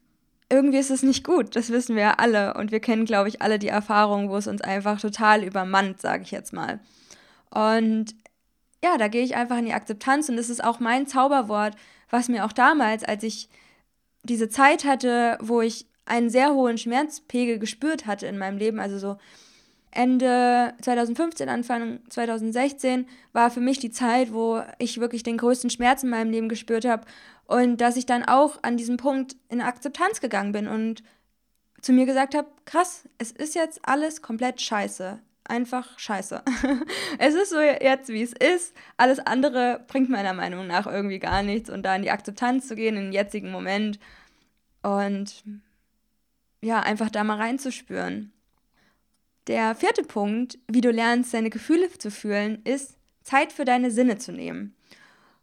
irgendwie 0.54 0.78
ist 0.78 0.90
es 0.90 1.02
nicht 1.02 1.24
gut, 1.24 1.56
das 1.56 1.70
wissen 1.70 1.96
wir 1.96 2.02
ja 2.02 2.14
alle 2.14 2.54
und 2.54 2.70
wir 2.70 2.80
kennen, 2.80 3.04
glaube 3.04 3.28
ich, 3.28 3.42
alle 3.42 3.58
die 3.58 3.68
Erfahrung, 3.68 4.30
wo 4.30 4.36
es 4.36 4.46
uns 4.46 4.62
einfach 4.62 5.00
total 5.00 5.42
übermannt, 5.42 6.00
sage 6.00 6.22
ich 6.22 6.30
jetzt 6.30 6.52
mal. 6.52 6.80
Und 7.50 8.14
ja, 8.82 8.96
da 8.96 9.08
gehe 9.08 9.24
ich 9.24 9.34
einfach 9.34 9.58
in 9.58 9.66
die 9.66 9.72
Akzeptanz 9.72 10.28
und 10.28 10.36
das 10.36 10.50
ist 10.50 10.62
auch 10.62 10.78
mein 10.78 11.06
Zauberwort, 11.06 11.74
was 12.10 12.28
mir 12.28 12.44
auch 12.44 12.52
damals, 12.52 13.02
als 13.02 13.24
ich 13.24 13.48
diese 14.22 14.48
Zeit 14.48 14.84
hatte, 14.84 15.38
wo 15.40 15.60
ich 15.60 15.86
einen 16.06 16.30
sehr 16.30 16.54
hohen 16.54 16.78
Schmerzpegel 16.78 17.58
gespürt 17.58 18.06
hatte 18.06 18.26
in 18.26 18.38
meinem 18.38 18.58
Leben, 18.58 18.78
also 18.78 18.98
so 18.98 19.16
Ende 19.94 20.74
2015, 20.82 21.48
Anfang 21.48 22.00
2016 22.08 23.06
war 23.32 23.50
für 23.50 23.60
mich 23.60 23.78
die 23.78 23.90
Zeit, 23.90 24.32
wo 24.32 24.60
ich 24.78 25.00
wirklich 25.00 25.22
den 25.22 25.38
größten 25.38 25.70
Schmerz 25.70 26.02
in 26.02 26.10
meinem 26.10 26.30
Leben 26.30 26.48
gespürt 26.48 26.84
habe 26.84 27.06
und 27.46 27.80
dass 27.80 27.96
ich 27.96 28.06
dann 28.06 28.24
auch 28.24 28.58
an 28.62 28.76
diesem 28.76 28.96
Punkt 28.96 29.36
in 29.48 29.60
Akzeptanz 29.60 30.20
gegangen 30.20 30.52
bin 30.52 30.66
und 30.66 31.02
zu 31.80 31.92
mir 31.92 32.06
gesagt 32.06 32.34
habe, 32.34 32.48
krass, 32.64 33.08
es 33.18 33.30
ist 33.30 33.54
jetzt 33.54 33.80
alles 33.82 34.22
komplett 34.22 34.60
scheiße. 34.60 35.20
Einfach 35.46 35.98
scheiße. 35.98 36.42
es 37.18 37.34
ist 37.34 37.50
so 37.50 37.60
jetzt, 37.60 38.08
wie 38.08 38.22
es 38.22 38.32
ist. 38.32 38.74
Alles 38.96 39.18
andere 39.18 39.84
bringt 39.86 40.08
meiner 40.08 40.32
Meinung 40.32 40.66
nach 40.66 40.86
irgendwie 40.86 41.18
gar 41.18 41.42
nichts. 41.42 41.68
Und 41.68 41.82
da 41.82 41.94
in 41.94 42.02
die 42.02 42.10
Akzeptanz 42.10 42.66
zu 42.66 42.74
gehen, 42.74 42.96
in 42.96 43.04
den 43.04 43.12
jetzigen 43.12 43.50
Moment 43.50 43.98
und 44.82 45.44
ja, 46.62 46.80
einfach 46.80 47.10
da 47.10 47.22
mal 47.24 47.36
reinzuspüren. 47.36 48.32
Der 49.46 49.74
vierte 49.74 50.02
Punkt, 50.02 50.58
wie 50.68 50.80
du 50.80 50.90
lernst, 50.90 51.34
deine 51.34 51.50
Gefühle 51.50 51.90
zu 51.90 52.10
fühlen, 52.10 52.62
ist 52.64 52.96
Zeit 53.22 53.52
für 53.52 53.64
deine 53.64 53.90
Sinne 53.90 54.18
zu 54.18 54.32
nehmen. 54.32 54.74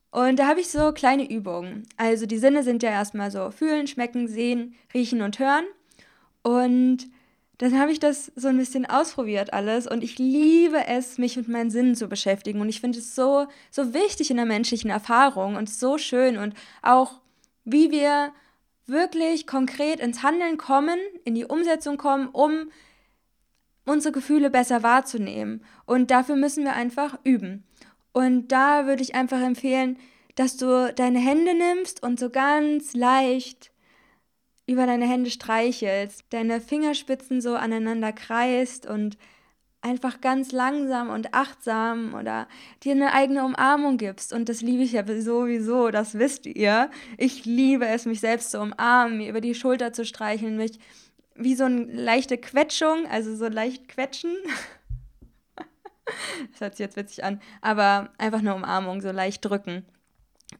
Und 0.10 0.40
da 0.40 0.48
habe 0.48 0.60
ich 0.60 0.70
so 0.70 0.92
kleine 0.92 1.30
Übungen. 1.30 1.88
Also 1.98 2.26
die 2.26 2.38
Sinne 2.38 2.64
sind 2.64 2.84
ja 2.84 2.90
erstmal 2.90 3.32
so 3.32 3.52
fühlen, 3.52 3.88
schmecken, 3.88 4.28
sehen, 4.28 4.76
riechen 4.94 5.22
und 5.22 5.40
hören. 5.40 5.66
Und 6.44 7.08
dann 7.60 7.80
habe 7.80 7.92
ich 7.92 8.00
das 8.00 8.32
so 8.36 8.48
ein 8.48 8.58
bisschen 8.58 8.88
ausprobiert 8.88 9.54
alles 9.54 9.86
und 9.86 10.04
ich 10.04 10.18
liebe 10.18 10.88
es, 10.88 11.20
mich 11.20 11.38
mit 11.38 11.48
meinen 11.48 11.70
Sinnen 11.70 11.96
zu 11.96 12.08
beschäftigen. 12.08 12.60
Und 12.60 12.70
ich 12.70 12.82
finde 12.82 12.98
es 12.98 13.14
so, 13.14 13.46
so 13.70 13.94
wichtig 13.94 14.32
in 14.32 14.38
der 14.38 14.48
menschlichen 14.48 14.90
Erfahrung 14.90 15.56
und 15.56 15.70
so 15.70 16.00
schön 16.00 16.38
und 16.38 16.56
auch, 16.82 17.22
wie 17.64 17.92
wir 17.92 18.34
wirklich 18.88 19.46
konkret 19.46 20.00
ins 20.00 20.24
Handeln 20.24 20.58
kommen, 20.58 20.98
in 21.24 21.36
die 21.36 21.46
Umsetzung 21.46 21.98
kommen, 21.98 22.30
um 22.30 22.72
unsere 23.86 24.12
Gefühle 24.12 24.50
besser 24.50 24.84
wahrzunehmen. 24.84 25.64
Und 25.86 26.12
dafür 26.12 26.36
müssen 26.36 26.64
wir 26.64 26.74
einfach 26.74 27.20
üben. 27.24 27.64
Und 28.14 28.50
da 28.50 28.86
würde 28.86 29.02
ich 29.02 29.16
einfach 29.16 29.42
empfehlen, 29.42 29.98
dass 30.36 30.58
du 30.58 30.94
deine 30.94 31.20
Hände 31.20 31.54
nimmst 31.54 32.04
und 32.04 32.20
so 32.20 32.30
ganz 32.30 32.94
leicht 32.94 33.72
über 34.68 34.86
deine 34.86 35.08
Hände 35.08 35.30
streichelst, 35.30 36.24
deine 36.30 36.62
Fingerspitzen 36.62 37.42
so 37.42 37.56
aneinander 37.56 38.14
kreist 38.14 38.86
und 38.86 39.18
einfach 39.82 40.22
ganz 40.22 40.52
langsam 40.52 41.10
und 41.10 41.34
achtsam 41.34 42.14
oder 42.14 42.48
dir 42.84 42.94
eine 42.94 43.14
eigene 43.14 43.44
Umarmung 43.44 43.98
gibst. 43.98 44.32
Und 44.32 44.48
das 44.48 44.62
liebe 44.62 44.84
ich 44.84 44.92
ja 44.94 45.04
sowieso, 45.06 45.90
das 45.90 46.20
wisst 46.20 46.46
ihr. 46.46 46.92
Ich 47.18 47.46
liebe 47.46 47.88
es, 47.88 48.06
mich 48.06 48.20
selbst 48.20 48.52
zu 48.52 48.62
umarmen, 48.62 49.18
mir 49.18 49.30
über 49.30 49.42
die 49.42 49.56
Schulter 49.56 49.92
zu 49.92 50.06
streicheln, 50.06 50.56
mich 50.56 50.80
wie 51.36 51.56
so 51.56 51.66
eine 51.66 51.84
leichte 51.86 52.38
Quetschung, 52.38 53.08
also 53.08 53.36
so 53.36 53.48
leicht 53.48 53.88
quetschen. 53.88 54.36
das 56.52 56.62
hört 56.62 56.76
sich 56.76 56.86
jetzt 56.86 56.98
witzig 56.98 57.24
an, 57.24 57.42
aber 57.62 58.10
einfach 58.18 58.40
eine 58.40 58.56
Umarmung, 58.56 59.02
so 59.02 59.12
leicht 59.12 59.44
drücken. 59.46 59.86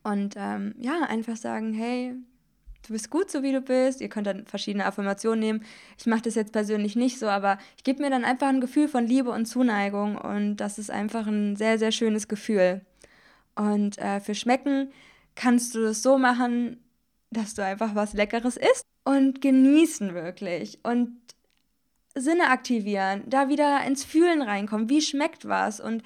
Und 0.04 0.36
ähm, 0.38 0.74
ja, 0.80 1.02
einfach 1.08 1.36
sagen, 1.36 1.74
hey, 1.74 2.16
du 2.88 2.94
bist 2.94 3.10
gut 3.10 3.30
so 3.30 3.44
wie 3.44 3.52
du 3.52 3.62
bist. 3.62 4.02
Ihr 4.02 4.10
könnt 4.10 4.28
dann 4.28 4.46
verschiedene 4.46 4.86
Affirmationen 4.86 5.40
nehmen. 5.40 5.66
Ich 5.98 6.06
mache 6.06 6.22
das 6.22 6.36
jetzt 6.36 6.54
persönlich 6.54 6.96
nicht 6.96 7.20
so, 7.20 7.28
aber 7.28 7.58
ich 7.78 7.84
gebe 7.84 8.02
mir 8.02 8.10
dann 8.10 8.26
einfach 8.26 8.48
ein 8.48 8.62
Gefühl 8.62 8.88
von 8.88 9.06
Liebe 9.06 9.32
und 9.32 9.46
Zuneigung 9.46 10.18
und 10.18 10.58
das 10.58 10.80
ist 10.80 10.90
einfach 10.90 11.28
ein 11.28 11.56
sehr, 11.56 11.78
sehr 11.78 11.92
schönes 11.92 12.28
Gefühl. 12.28 12.82
Und 13.56 13.98
äh, 13.98 14.20
für 14.22 14.34
Schmecken 14.34 14.92
kannst 15.36 15.76
du 15.76 15.82
das 15.82 16.02
so 16.02 16.18
machen, 16.18 16.84
dass 17.32 17.54
du 17.54 17.64
einfach 17.64 17.96
was 17.96 18.14
Leckeres 18.14 18.58
isst 18.58 18.91
und 19.04 19.42
genießen 19.42 20.14
wirklich 20.14 20.80
und 20.84 21.18
Sinne 22.14 22.50
aktivieren, 22.50 23.24
da 23.26 23.48
wieder 23.48 23.86
ins 23.86 24.04
Fühlen 24.04 24.42
reinkommen. 24.42 24.90
Wie 24.90 25.02
schmeckt 25.02 25.48
was 25.48 25.80
und 25.80 26.04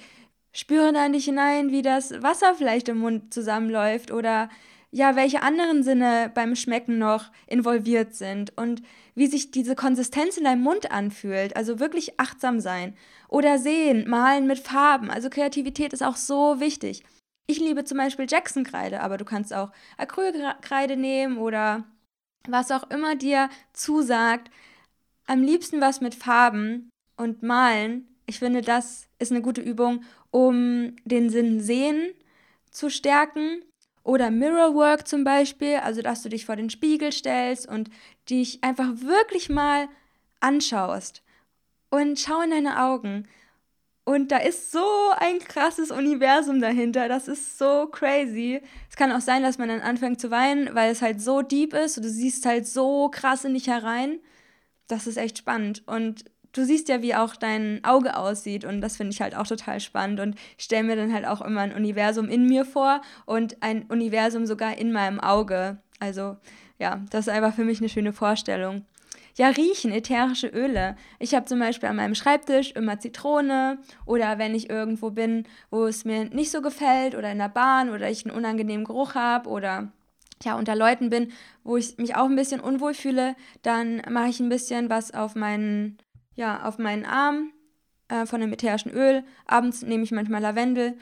spüre 0.54 0.94
da 0.94 1.10
nicht 1.10 1.26
hinein, 1.26 1.72
wie 1.72 1.82
das 1.82 2.22
Wasser 2.22 2.54
vielleicht 2.56 2.88
im 2.90 3.00
Mund 3.00 3.34
zusammenläuft 3.34 4.12
oder 4.12 4.50
ja, 4.92 5.18
welche 5.18 5.42
anderen 5.42 5.84
Sinne 5.84 6.32
beim 6.34 6.56
Schmecken 6.56 6.98
noch 7.00 7.32
involviert 7.48 8.16
sind 8.16 8.58
und 8.58 8.82
wie 9.14 9.28
sich 9.28 9.52
diese 9.52 9.76
Konsistenz 9.76 10.38
in 10.38 10.46
deinem 10.46 10.62
Mund 10.62 10.92
anfühlt. 10.92 11.58
Also 11.58 11.80
wirklich 11.80 12.18
achtsam 12.20 12.62
sein. 12.62 12.96
Oder 13.28 13.58
sehen, 13.58 14.08
malen 14.08 14.48
mit 14.48 14.60
Farben. 14.60 15.10
Also 15.10 15.30
Kreativität 15.30 15.92
ist 15.92 16.04
auch 16.04 16.16
so 16.16 16.62
wichtig. 16.62 17.04
Ich 17.48 17.60
liebe 17.60 17.84
zum 17.84 17.98
Beispiel 17.98 18.26
Jackson-Kreide, 18.30 19.02
aber 19.02 19.18
du 19.18 19.26
kannst 19.26 19.54
auch 19.54 19.72
Acrylkreide 19.98 20.96
nehmen 20.96 21.40
oder 21.40 21.84
was 22.50 22.72
auch 22.72 22.90
immer 22.90 23.16
dir 23.16 23.50
zusagt. 23.74 24.52
Am 25.28 25.42
liebsten 25.42 25.82
was 25.82 26.02
mit 26.02 26.16
Farben 26.16 26.90
und 27.18 27.44
malen. 27.44 28.08
Ich 28.26 28.40
finde, 28.40 28.62
das 28.62 29.08
ist 29.20 29.32
eine 29.32 29.42
gute 29.42 29.62
Übung, 29.62 30.04
um 30.32 30.96
den 31.06 31.30
Sinn 31.30 31.60
sehen 31.60 32.14
zu 32.72 32.90
stärken 32.90 33.64
oder 34.04 34.30
Mirrorwork 34.30 35.08
zum 35.08 35.24
Beispiel, 35.24 35.78
also 35.78 36.02
dass 36.02 36.22
du 36.22 36.30
dich 36.30 36.46
vor 36.46 36.56
den 36.56 36.70
Spiegel 36.70 37.12
stellst 37.12 37.68
und 37.68 37.90
dich 38.30 38.64
einfach 38.64 39.02
wirklich 39.02 39.50
mal 39.50 39.88
anschaust. 40.40 41.24
Und 41.90 42.20
schau 42.20 42.42
in 42.42 42.52
deine 42.52 42.84
Augen. 42.84 43.28
Und 44.06 44.32
da 44.32 44.38
ist 44.38 44.72
so 44.72 44.86
ein 45.18 45.40
krasses 45.40 45.90
Universum 45.90 46.62
dahinter. 46.62 47.08
Das 47.10 47.28
ist 47.28 47.58
so 47.58 47.88
crazy. 47.88 48.62
Es 48.88 48.96
kann 48.96 49.12
auch 49.12 49.20
sein, 49.20 49.42
dass 49.42 49.58
man 49.58 49.68
dann 49.68 49.82
anfängt 49.82 50.22
zu 50.22 50.30
weinen, 50.30 50.76
weil 50.76 50.92
es 50.92 51.02
halt 51.02 51.20
so 51.22 51.42
deep 51.42 51.74
ist 51.74 51.98
und 51.98 52.04
du 52.04 52.10
siehst 52.10 52.46
halt 52.46 52.68
so 52.68 53.10
krass 53.10 53.46
in 53.46 53.56
dich 53.56 53.68
herein. 53.68 54.20
Das 54.88 55.08
ist 55.08 55.18
echt 55.18 55.40
spannend. 55.40 55.82
Und 55.88 56.26
du 56.54 56.64
siehst 56.66 56.88
ja, 56.88 57.02
wie 57.02 57.16
auch 57.16 57.36
dein 57.36 57.84
Auge 57.84 58.16
aussieht 58.16 58.64
und 58.64 58.80
das 58.82 58.96
finde 58.96 59.12
ich 59.12 59.22
halt 59.22 59.36
auch 59.36 59.48
total 59.48 59.80
spannend 59.80 60.20
und 60.20 60.36
stelle 60.58 60.84
mir 60.84 60.96
dann 60.96 61.12
halt 61.12 61.26
auch 61.26 61.42
immer 61.42 61.62
ein 61.62 61.74
Universum 61.74 62.30
in 62.30 62.46
mir 62.46 62.64
vor 62.64 63.02
und 63.26 63.62
ein 63.62 63.84
Universum 63.90 64.46
sogar 64.46 64.78
in 64.78 64.92
meinem 64.92 65.20
Auge. 65.20 65.78
Also 66.00 66.38
ja, 66.80 67.02
das 67.10 67.28
ist 67.28 67.34
einfach 67.34 67.56
für 67.56 67.66
mich 67.66 67.80
eine 67.80 67.90
schöne 67.90 68.14
Vorstellung. 68.14 68.86
Ja, 69.38 69.50
riechen, 69.50 69.92
ätherische 69.92 70.48
Öle. 70.48 70.96
Ich 71.20 71.36
habe 71.36 71.46
zum 71.46 71.60
Beispiel 71.60 71.90
an 71.90 71.98
meinem 71.98 72.16
Schreibtisch 72.16 72.72
immer 72.72 73.00
Zitrone 73.00 73.80
oder 74.06 74.38
wenn 74.38 74.56
ich 74.56 74.70
irgendwo 74.70 75.10
bin, 75.10 75.46
wo 75.70 75.86
es 75.86 76.06
mir 76.06 76.26
nicht 76.26 76.52
so 76.52 76.62
gefällt 76.62 77.16
oder 77.16 77.32
in 77.32 77.40
der 77.40 77.50
Bahn 77.50 77.90
oder 77.90 78.10
ich 78.10 78.26
einen 78.26 78.36
unangenehmen 78.36 78.86
Geruch 78.86 79.14
habe 79.14 79.50
oder 79.50 79.92
ja, 80.44 80.58
unter 80.58 80.74
Leuten 80.76 81.10
bin, 81.10 81.34
wo 81.66 81.76
ich 81.76 81.98
mich 81.98 82.16
auch 82.16 82.26
ein 82.26 82.36
bisschen 82.38 82.62
unwohl 82.62 82.94
fühle, 82.94 83.36
dann 83.62 84.02
mache 84.10 84.30
ich 84.30 84.40
ein 84.40 84.48
bisschen 84.48 84.90
was 84.90 85.14
auf 85.14 85.36
meinen 85.36 85.98
ja, 86.36 86.64
auf 86.64 86.78
meinen 86.78 87.06
Arm 87.06 87.52
äh, 88.08 88.26
von 88.26 88.40
dem 88.40 88.54
ätherischen 88.54 88.92
Öl. 88.92 89.24
Abends 89.46 89.82
nehme 89.82 90.04
ich 90.04 90.12
manchmal 90.12 90.42
Lavendel. 90.42 90.98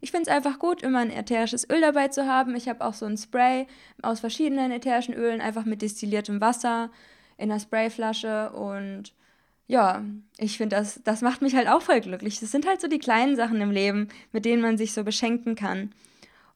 Ich 0.00 0.10
finde 0.10 0.28
es 0.28 0.36
einfach 0.36 0.58
gut, 0.58 0.82
immer 0.82 1.00
ein 1.00 1.10
ätherisches 1.10 1.68
Öl 1.70 1.80
dabei 1.80 2.08
zu 2.08 2.26
haben. 2.26 2.56
Ich 2.56 2.68
habe 2.68 2.84
auch 2.84 2.94
so 2.94 3.06
ein 3.06 3.16
Spray 3.16 3.68
aus 4.02 4.20
verschiedenen 4.20 4.72
ätherischen 4.72 5.14
Ölen, 5.14 5.40
einfach 5.40 5.64
mit 5.64 5.82
destilliertem 5.82 6.40
Wasser 6.40 6.90
in 7.40 7.50
einer 7.50 7.58
Sprayflasche. 7.60 8.50
Und 8.50 9.12
ja, 9.66 10.04
ich 10.38 10.58
finde, 10.58 10.76
das, 10.76 11.00
das 11.02 11.22
macht 11.22 11.42
mich 11.42 11.54
halt 11.54 11.68
auch 11.68 11.82
voll 11.82 12.00
glücklich. 12.00 12.38
Das 12.38 12.50
sind 12.50 12.66
halt 12.66 12.80
so 12.80 12.88
die 12.88 12.98
kleinen 12.98 13.34
Sachen 13.34 13.60
im 13.60 13.70
Leben, 13.70 14.08
mit 14.32 14.44
denen 14.44 14.62
man 14.62 14.76
sich 14.76 14.92
so 14.92 15.02
beschenken 15.04 15.54
kann. 15.54 15.92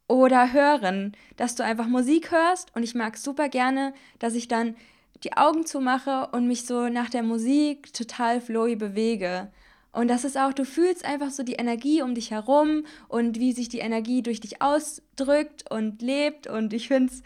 Oder 0.07 0.53
hören, 0.53 1.17
dass 1.37 1.55
du 1.55 1.65
einfach 1.65 1.87
Musik 1.87 2.31
hörst. 2.31 2.75
Und 2.77 2.83
ich 2.83 2.95
mag 2.95 3.17
super 3.17 3.49
gerne, 3.49 3.95
dass 4.19 4.35
ich 4.35 4.49
dann 4.49 4.77
die 5.23 5.37
Augen 5.37 5.65
zumache 5.65 6.29
und 6.33 6.47
mich 6.47 6.67
so 6.67 6.89
nach 6.89 7.09
der 7.09 7.23
Musik 7.23 7.93
total 7.95 8.43
flowy 8.43 8.77
bewege. 8.77 9.49
Und 9.93 10.09
das 10.09 10.25
ist 10.25 10.37
auch, 10.37 10.53
du 10.53 10.65
fühlst 10.65 11.05
einfach 11.05 11.31
so 11.31 11.45
die 11.45 11.55
Energie 11.55 12.03
um 12.03 12.15
dich 12.15 12.33
herum 12.33 12.85
und 13.09 13.39
wie 13.39 13.53
sich 13.53 13.69
die 13.69 13.79
Energie 13.79 14.23
durch 14.23 14.41
dich 14.41 14.61
ausdrückt 14.61 15.71
und 15.71 16.03
lebt. 16.03 16.47
Und 16.47 16.75
ich 16.75 16.89
finde 16.89 17.13
es 17.13 17.23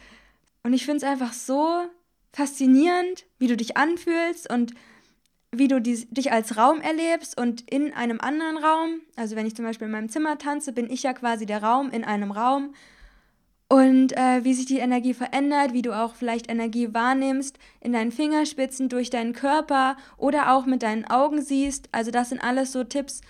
und 0.62 0.74
ich 0.74 0.84
finde 0.84 0.98
es 0.98 1.04
einfach 1.04 1.32
so 1.32 1.88
faszinierend, 2.32 3.26
wie 3.38 3.46
du 3.46 3.56
dich 3.56 3.76
anfühlst 3.76 4.50
und 4.52 4.74
wie 5.50 5.68
du 5.68 5.80
die, 5.80 6.06
dich 6.10 6.30
als 6.30 6.56
Raum 6.56 6.80
erlebst 6.80 7.40
und 7.40 7.68
in 7.70 7.92
einem 7.94 8.20
anderen 8.20 8.58
Raum. 8.58 9.00
Also 9.16 9.34
wenn 9.34 9.46
ich 9.46 9.56
zum 9.56 9.64
Beispiel 9.64 9.86
in 9.86 9.92
meinem 9.92 10.08
Zimmer 10.10 10.38
tanze, 10.38 10.72
bin 10.72 10.90
ich 10.90 11.02
ja 11.02 11.12
quasi 11.12 11.46
der 11.46 11.62
Raum 11.62 11.90
in 11.90 12.04
einem 12.04 12.30
Raum 12.30 12.74
und 13.68 14.16
äh, 14.16 14.44
wie 14.44 14.54
sich 14.54 14.66
die 14.66 14.78
Energie 14.78 15.14
verändert, 15.14 15.72
wie 15.72 15.82
du 15.82 15.92
auch 15.92 16.14
vielleicht 16.14 16.50
Energie 16.50 16.92
wahrnimmst 16.92 17.58
in 17.80 17.92
deinen 17.92 18.12
Fingerspitzen, 18.12 18.88
durch 18.88 19.10
deinen 19.10 19.34
Körper 19.34 19.96
oder 20.16 20.52
auch 20.52 20.66
mit 20.66 20.82
deinen 20.82 21.04
Augen 21.04 21.42
siehst. 21.42 21.88
Also 21.92 22.10
das 22.10 22.30
sind 22.30 22.42
alles 22.42 22.72
so 22.72 22.84
Tipps 22.84 23.20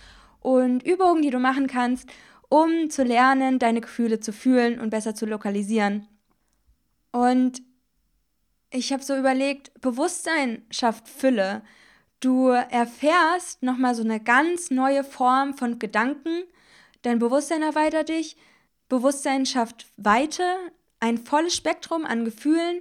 und 0.41 0.85
Übungen, 0.85 1.23
die 1.23 1.31
du 1.31 1.39
machen 1.39 1.67
kannst, 1.67 2.09
um 2.49 2.89
zu 2.89 3.03
lernen, 3.03 3.59
deine 3.59 3.81
Gefühle 3.81 4.21
zu 4.21 4.33
fühlen 4.33 4.79
und 4.79 4.91
besser 4.91 5.15
zu 5.15 5.27
lokalisieren. 5.27 6.07
Und 7.11 7.63
ich 8.71 8.93
habe 8.93 9.03
so 9.03 9.17
überlegt, 9.17 9.73
Bewusstsein 9.81 10.63
schafft 10.71 11.09
Fülle. 11.09 11.63
Du 12.21 12.49
erfährst 12.49 13.63
nochmal 13.63 13.95
so 13.95 14.03
eine 14.03 14.21
ganz 14.21 14.71
neue 14.71 15.05
Form 15.05 15.55
von 15.55 15.79
Gedanken. 15.79 16.43
Dein 17.03 17.19
Bewusstsein 17.19 17.63
erweitert 17.63 18.09
dich 18.09 18.37
Bewusstsein 18.89 19.45
schafft 19.45 19.87
Weite, 19.97 20.43
ein 20.99 21.19
volles 21.19 21.55
Spektrum 21.55 22.07
an 22.07 22.25
Gefühlen 22.25 22.81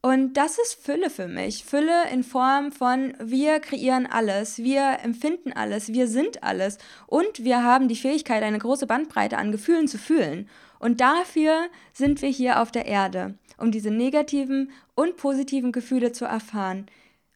und 0.00 0.34
das 0.34 0.58
ist 0.58 0.74
Fülle 0.74 1.10
für 1.10 1.26
mich. 1.26 1.64
Fülle 1.64 2.08
in 2.12 2.22
Form 2.22 2.72
von 2.72 3.14
wir 3.18 3.58
kreieren 3.58 4.06
alles, 4.06 4.58
wir 4.58 4.98
empfinden 5.02 5.52
alles, 5.52 5.92
wir 5.92 6.08
sind 6.08 6.42
alles 6.42 6.78
und 7.06 7.42
wir 7.42 7.64
haben 7.64 7.88
die 7.88 7.96
Fähigkeit, 7.96 8.42
eine 8.42 8.58
große 8.58 8.86
Bandbreite 8.86 9.38
an 9.38 9.50
Gefühlen 9.50 9.88
zu 9.88 9.98
fühlen. 9.98 10.48
Und 10.84 11.00
dafür 11.00 11.70
sind 11.94 12.20
wir 12.20 12.28
hier 12.28 12.60
auf 12.60 12.70
der 12.70 12.84
Erde, 12.84 13.38
um 13.56 13.72
diese 13.72 13.90
negativen 13.90 14.70
und 14.94 15.16
positiven 15.16 15.72
Gefühle 15.72 16.12
zu 16.12 16.26
erfahren. 16.26 16.84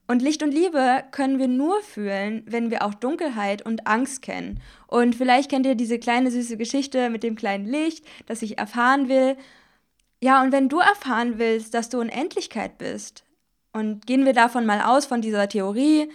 Und 0.07 0.21
Licht 0.21 0.43
und 0.43 0.52
Liebe 0.52 1.02
können 1.12 1.38
wir 1.38 1.49
nur 1.49 1.81
fühlen, 1.81 2.43
wenn 2.45 2.71
wir 2.71 2.85
auch 2.85 2.93
Dunkelheit 2.93 3.64
und 3.64 3.87
Angst 3.87 4.21
kennen. 4.21 4.61
Und 4.87 5.14
vielleicht 5.14 5.50
kennt 5.50 5.64
ihr 5.64 5.76
diese 5.76 5.99
kleine 5.99 6.31
süße 6.31 6.59
Geschichte 6.59 7.09
mit 7.09 7.23
dem 7.23 7.37
kleinen 7.37 7.64
Licht, 7.64 8.05
das 8.26 8.43
ich 8.43 8.59
erfahren 8.59 9.09
will. 9.09 9.38
Ja, 10.23 10.43
und 10.43 10.52
wenn 10.52 10.69
du 10.69 10.81
erfahren 10.81 11.38
willst, 11.38 11.73
dass 11.73 11.88
du 11.88 12.00
Unendlichkeit 12.00 12.76
bist, 12.76 13.25
und 13.73 14.07
gehen 14.07 14.26
wir 14.26 14.35
davon 14.35 14.67
mal 14.67 14.83
aus, 14.83 15.07
von 15.07 15.23
dieser 15.23 15.49
Theorie, 15.49 16.11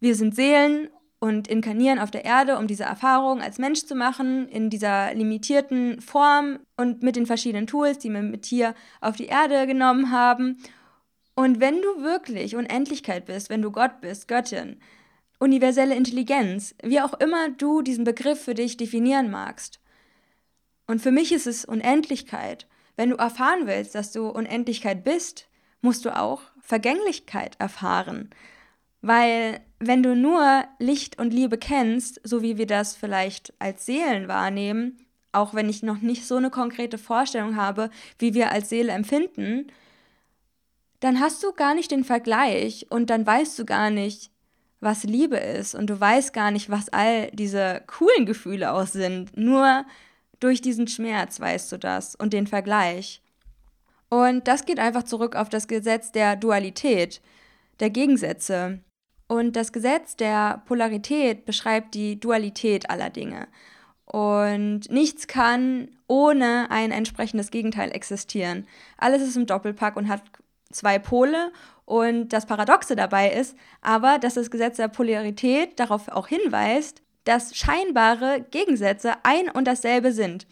wir 0.00 0.14
sind 0.14 0.34
Seelen 0.34 0.88
und 1.22 1.46
inkarnieren 1.46 2.00
auf 2.00 2.10
der 2.10 2.24
Erde, 2.24 2.58
um 2.58 2.66
diese 2.66 2.82
Erfahrung 2.82 3.42
als 3.42 3.58
Mensch 3.58 3.84
zu 3.84 3.94
machen, 3.94 4.48
in 4.48 4.70
dieser 4.70 5.14
limitierten 5.14 6.00
Form 6.00 6.58
und 6.76 7.04
mit 7.04 7.14
den 7.14 7.26
verschiedenen 7.26 7.68
Tools, 7.68 7.98
die 7.98 8.10
wir 8.10 8.22
mit 8.22 8.44
hier 8.44 8.74
auf 9.00 9.14
die 9.14 9.26
Erde 9.26 9.68
genommen 9.68 10.10
haben. 10.10 10.60
Und 11.36 11.60
wenn 11.60 11.80
du 11.80 12.02
wirklich 12.02 12.56
Unendlichkeit 12.56 13.24
bist, 13.24 13.50
wenn 13.50 13.62
du 13.62 13.70
Gott 13.70 14.00
bist, 14.00 14.26
Göttin, 14.26 14.80
universelle 15.38 15.94
Intelligenz, 15.94 16.74
wie 16.82 17.00
auch 17.00 17.14
immer 17.14 17.50
du 17.50 17.82
diesen 17.82 18.02
Begriff 18.02 18.42
für 18.42 18.54
dich 18.54 18.76
definieren 18.76 19.30
magst. 19.30 19.78
Und 20.88 21.00
für 21.00 21.12
mich 21.12 21.30
ist 21.30 21.46
es 21.46 21.64
Unendlichkeit. 21.64 22.66
Wenn 22.96 23.10
du 23.10 23.16
erfahren 23.16 23.68
willst, 23.68 23.94
dass 23.94 24.10
du 24.10 24.28
Unendlichkeit 24.28 25.04
bist, 25.04 25.46
musst 25.82 26.04
du 26.04 26.16
auch 26.16 26.42
Vergänglichkeit 26.58 27.54
erfahren. 27.60 28.30
Weil 29.02 29.60
wenn 29.84 30.02
du 30.02 30.14
nur 30.14 30.64
Licht 30.78 31.18
und 31.18 31.32
Liebe 31.32 31.58
kennst, 31.58 32.20
so 32.22 32.40
wie 32.40 32.56
wir 32.56 32.66
das 32.66 32.94
vielleicht 32.94 33.52
als 33.58 33.84
Seelen 33.84 34.28
wahrnehmen, 34.28 35.04
auch 35.32 35.54
wenn 35.54 35.68
ich 35.68 35.82
noch 35.82 36.00
nicht 36.00 36.26
so 36.26 36.36
eine 36.36 36.50
konkrete 36.50 36.98
Vorstellung 36.98 37.56
habe, 37.56 37.90
wie 38.18 38.32
wir 38.34 38.52
als 38.52 38.68
Seele 38.68 38.92
empfinden, 38.92 39.66
dann 41.00 41.18
hast 41.18 41.42
du 41.42 41.52
gar 41.52 41.74
nicht 41.74 41.90
den 41.90 42.04
Vergleich 42.04 42.86
und 42.90 43.10
dann 43.10 43.26
weißt 43.26 43.58
du 43.58 43.64
gar 43.64 43.90
nicht, 43.90 44.30
was 44.78 45.02
Liebe 45.02 45.36
ist 45.36 45.74
und 45.74 45.88
du 45.88 45.98
weißt 45.98 46.32
gar 46.32 46.52
nicht, 46.52 46.70
was 46.70 46.88
all 46.90 47.30
diese 47.32 47.82
coolen 47.88 48.24
Gefühle 48.24 48.72
auch 48.72 48.86
sind. 48.86 49.36
Nur 49.36 49.84
durch 50.38 50.60
diesen 50.60 50.86
Schmerz 50.86 51.40
weißt 51.40 51.72
du 51.72 51.78
das 51.78 52.14
und 52.14 52.32
den 52.32 52.46
Vergleich. 52.46 53.20
Und 54.10 54.46
das 54.46 54.64
geht 54.64 54.78
einfach 54.78 55.04
zurück 55.04 55.34
auf 55.34 55.48
das 55.48 55.66
Gesetz 55.66 56.12
der 56.12 56.36
Dualität, 56.36 57.20
der 57.80 57.90
Gegensätze. 57.90 58.80
Und 59.32 59.56
das 59.56 59.72
Gesetz 59.72 60.14
der 60.14 60.60
Polarität 60.66 61.46
beschreibt 61.46 61.94
die 61.94 62.20
Dualität 62.20 62.90
aller 62.90 63.08
Dinge. 63.08 63.48
Und 64.04 64.90
nichts 64.90 65.26
kann 65.26 65.88
ohne 66.06 66.70
ein 66.70 66.90
entsprechendes 66.90 67.50
Gegenteil 67.50 67.92
existieren. 67.92 68.66
Alles 68.98 69.22
ist 69.22 69.38
im 69.38 69.46
Doppelpack 69.46 69.96
und 69.96 70.10
hat 70.10 70.22
zwei 70.70 70.98
Pole. 70.98 71.50
Und 71.86 72.34
das 72.34 72.44
Paradoxe 72.44 72.94
dabei 72.94 73.30
ist 73.30 73.56
aber, 73.80 74.18
dass 74.18 74.34
das 74.34 74.50
Gesetz 74.50 74.76
der 74.76 74.88
Polarität 74.88 75.80
darauf 75.80 76.08
auch 76.08 76.28
hinweist, 76.28 77.00
dass 77.24 77.56
scheinbare 77.56 78.44
Gegensätze 78.50 79.14
ein 79.22 79.48
und 79.48 79.66
dasselbe 79.66 80.12
sind. 80.12 80.46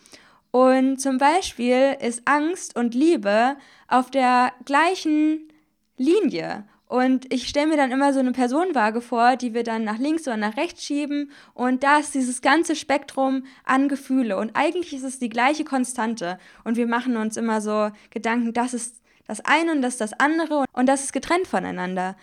Und 0.52 1.02
zum 1.02 1.18
Beispiel 1.18 1.98
ist 2.00 2.22
Angst 2.24 2.76
und 2.76 2.94
Liebe 2.94 3.56
auf 3.88 4.10
der 4.10 4.54
gleichen 4.64 5.52
Linie. 5.98 6.64
Und 6.90 7.32
ich 7.32 7.46
stelle 7.46 7.68
mir 7.68 7.76
dann 7.76 7.92
immer 7.92 8.12
so 8.12 8.18
eine 8.18 8.32
Personenwaage 8.32 9.00
vor, 9.00 9.36
die 9.36 9.54
wir 9.54 9.62
dann 9.62 9.84
nach 9.84 9.98
links 9.98 10.26
oder 10.26 10.36
nach 10.36 10.56
rechts 10.56 10.82
schieben. 10.82 11.30
Und 11.54 11.84
da 11.84 11.98
ist 11.98 12.16
dieses 12.16 12.42
ganze 12.42 12.74
Spektrum 12.74 13.44
an 13.64 13.88
Gefühle. 13.88 14.36
Und 14.36 14.56
eigentlich 14.56 14.92
ist 14.92 15.04
es 15.04 15.20
die 15.20 15.28
gleiche 15.28 15.62
Konstante. 15.62 16.36
Und 16.64 16.76
wir 16.76 16.88
machen 16.88 17.16
uns 17.16 17.36
immer 17.36 17.60
so 17.60 17.92
Gedanken, 18.10 18.52
das 18.54 18.74
ist 18.74 19.02
das 19.28 19.40
eine 19.44 19.70
und 19.70 19.82
das 19.82 19.94
ist 19.94 20.00
das 20.00 20.18
andere. 20.18 20.64
Und 20.72 20.86
das 20.86 21.04
ist 21.04 21.12
getrennt 21.12 21.46
voneinander. 21.46 22.16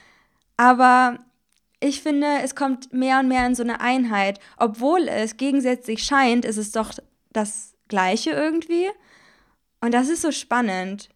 Aber 0.57 1.19
ich 1.79 2.01
finde, 2.01 2.27
es 2.43 2.53
kommt 2.53 2.91
mehr 2.91 3.19
und 3.19 3.29
mehr 3.29 3.47
in 3.47 3.55
so 3.55 3.63
eine 3.63 3.79
Einheit. 3.79 4.37
Obwohl 4.57 5.07
es 5.07 5.37
gegensätzlich 5.37 6.03
scheint, 6.03 6.43
ist 6.43 6.57
es 6.57 6.73
doch 6.73 6.91
das 7.31 7.73
Gleiche 7.87 8.31
irgendwie. 8.31 8.89
Und 9.79 9.93
das 9.93 10.09
ist 10.09 10.23
so 10.23 10.33
spannend. 10.33 11.07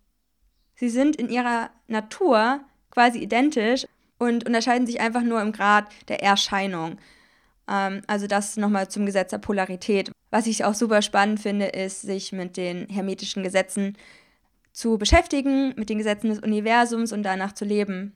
Sie 0.75 0.87
sind 0.87 1.17
in 1.17 1.27
ihrer 1.27 1.69
Natur 1.87 2.61
quasi 2.91 3.19
identisch 3.19 3.87
und 4.19 4.45
unterscheiden 4.45 4.85
sich 4.85 4.99
einfach 4.99 5.23
nur 5.23 5.41
im 5.41 5.51
Grad 5.51 5.87
der 6.07 6.21
Erscheinung. 6.21 6.97
Ähm, 7.67 8.01
also 8.07 8.27
das 8.27 8.57
nochmal 8.57 8.89
zum 8.89 9.05
Gesetz 9.05 9.31
der 9.31 9.39
Polarität. 9.39 10.11
Was 10.29 10.47
ich 10.47 10.63
auch 10.63 10.75
super 10.75 11.01
spannend 11.01 11.39
finde, 11.39 11.67
ist, 11.67 12.01
sich 12.01 12.31
mit 12.31 12.55
den 12.55 12.87
hermetischen 12.87 13.43
Gesetzen 13.43 13.97
zu 14.71 14.97
beschäftigen, 14.97 15.73
mit 15.75 15.89
den 15.89 15.97
Gesetzen 15.97 16.29
des 16.29 16.39
Universums 16.39 17.11
und 17.11 17.23
danach 17.23 17.53
zu 17.53 17.65
leben. 17.65 18.13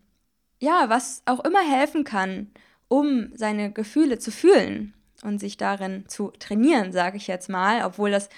Ja, 0.59 0.85
was 0.87 1.21
auch 1.25 1.43
immer 1.43 1.61
helfen 1.61 2.03
kann, 2.03 2.51
um 2.87 3.31
seine 3.35 3.71
Gefühle 3.71 4.19
zu 4.19 4.31
fühlen 4.31 4.93
und 5.23 5.39
sich 5.39 5.57
darin 5.57 6.05
zu 6.07 6.31
trainieren, 6.39 6.91
sage 6.91 7.17
ich 7.17 7.27
jetzt 7.27 7.49
mal, 7.49 7.83
obwohl 7.83 8.11
das, 8.11 8.29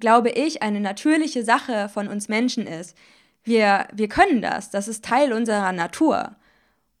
glaube 0.00 0.30
ich, 0.30 0.62
eine 0.62 0.80
natürliche 0.80 1.44
Sache 1.44 1.88
von 1.88 2.08
uns 2.08 2.28
Menschen 2.28 2.66
ist. 2.66 2.96
Wir, 3.44 3.86
wir 3.92 4.08
können 4.08 4.40
das, 4.42 4.70
das 4.70 4.88
ist 4.88 5.04
Teil 5.04 5.32
unserer 5.32 5.72
Natur. 5.72 6.36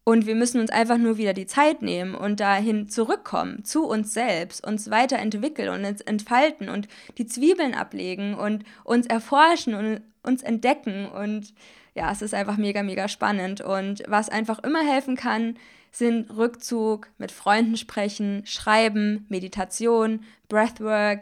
Und 0.04 0.26
wir 0.26 0.34
müssen 0.34 0.60
uns 0.60 0.70
einfach 0.70 0.98
nur 0.98 1.16
wieder 1.16 1.32
die 1.32 1.46
Zeit 1.46 1.80
nehmen 1.80 2.16
und 2.16 2.40
dahin 2.40 2.88
zurückkommen, 2.88 3.64
zu 3.64 3.86
uns 3.86 4.12
selbst, 4.12 4.66
uns 4.66 4.90
weiterentwickeln 4.90 5.68
und 5.68 5.84
uns 5.84 6.00
entfalten 6.00 6.68
und 6.68 6.88
die 7.18 7.26
Zwiebeln 7.26 7.74
ablegen 7.74 8.34
und 8.34 8.64
uns 8.82 9.06
erforschen 9.06 9.74
und 9.74 10.00
uns 10.24 10.42
entdecken. 10.42 11.06
Und 11.06 11.54
ja, 11.94 12.10
es 12.10 12.20
ist 12.20 12.34
einfach 12.34 12.56
mega, 12.56 12.82
mega 12.82 13.06
spannend. 13.06 13.60
Und 13.60 14.02
was 14.08 14.28
einfach 14.28 14.58
immer 14.60 14.82
helfen 14.84 15.14
kann, 15.14 15.56
sind 15.92 16.30
Rückzug, 16.36 17.08
mit 17.18 17.30
Freunden 17.30 17.76
sprechen, 17.76 18.42
Schreiben, 18.44 19.26
Meditation, 19.28 20.24
Breathwork, 20.48 21.20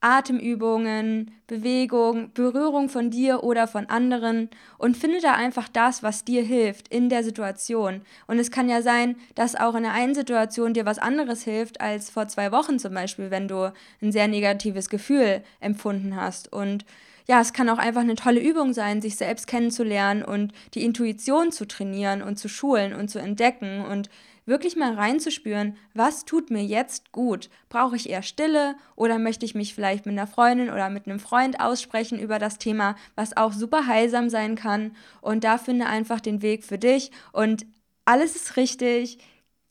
Atemübungen, 0.00 1.30
Bewegung, 1.46 2.32
Berührung 2.32 2.88
von 2.88 3.10
dir 3.10 3.44
oder 3.44 3.66
von 3.66 3.86
anderen 3.86 4.48
und 4.78 4.96
finde 4.96 5.20
da 5.20 5.34
einfach 5.34 5.68
das, 5.68 6.02
was 6.02 6.24
dir 6.24 6.42
hilft 6.42 6.88
in 6.88 7.08
der 7.08 7.22
Situation. 7.22 8.00
Und 8.26 8.38
es 8.38 8.50
kann 8.50 8.68
ja 8.68 8.80
sein, 8.82 9.16
dass 9.34 9.56
auch 9.56 9.74
in 9.74 9.82
der 9.82 9.92
einen 9.92 10.14
Situation 10.14 10.72
dir 10.72 10.86
was 10.86 10.98
anderes 10.98 11.42
hilft 11.42 11.80
als 11.80 12.08
vor 12.08 12.28
zwei 12.28 12.50
Wochen 12.52 12.78
zum 12.78 12.94
Beispiel, 12.94 13.30
wenn 13.30 13.48
du 13.48 13.72
ein 14.00 14.12
sehr 14.12 14.28
negatives 14.28 14.88
Gefühl 14.88 15.42
empfunden 15.60 16.16
hast. 16.16 16.52
Und 16.52 16.86
ja, 17.30 17.40
es 17.40 17.52
kann 17.52 17.68
auch 17.68 17.78
einfach 17.78 18.00
eine 18.00 18.16
tolle 18.16 18.40
Übung 18.40 18.72
sein, 18.72 19.00
sich 19.00 19.16
selbst 19.16 19.46
kennenzulernen 19.46 20.24
und 20.24 20.52
die 20.74 20.84
Intuition 20.84 21.52
zu 21.52 21.64
trainieren 21.64 22.22
und 22.22 22.38
zu 22.38 22.48
schulen 22.48 22.94
und 22.94 23.08
zu 23.08 23.20
entdecken 23.20 23.84
und 23.84 24.10
wirklich 24.50 24.76
mal 24.76 24.94
reinzuspüren, 24.94 25.76
was 25.94 26.26
tut 26.26 26.50
mir 26.50 26.62
jetzt 26.62 27.12
gut? 27.12 27.48
Brauche 27.70 27.96
ich 27.96 28.10
eher 28.10 28.22
Stille 28.22 28.76
oder 28.96 29.18
möchte 29.18 29.46
ich 29.46 29.54
mich 29.54 29.74
vielleicht 29.74 30.04
mit 30.04 30.12
einer 30.12 30.26
Freundin 30.26 30.68
oder 30.68 30.90
mit 30.90 31.06
einem 31.06 31.20
Freund 31.20 31.60
aussprechen 31.60 32.18
über 32.18 32.38
das 32.38 32.58
Thema, 32.58 32.96
was 33.14 33.36
auch 33.36 33.52
super 33.52 33.86
heilsam 33.86 34.28
sein 34.28 34.56
kann? 34.56 34.94
Und 35.22 35.44
da 35.44 35.56
finde 35.56 35.86
einfach 35.86 36.20
den 36.20 36.42
Weg 36.42 36.64
für 36.64 36.76
dich 36.76 37.10
und 37.32 37.64
alles 38.04 38.36
ist 38.36 38.56
richtig 38.56 39.18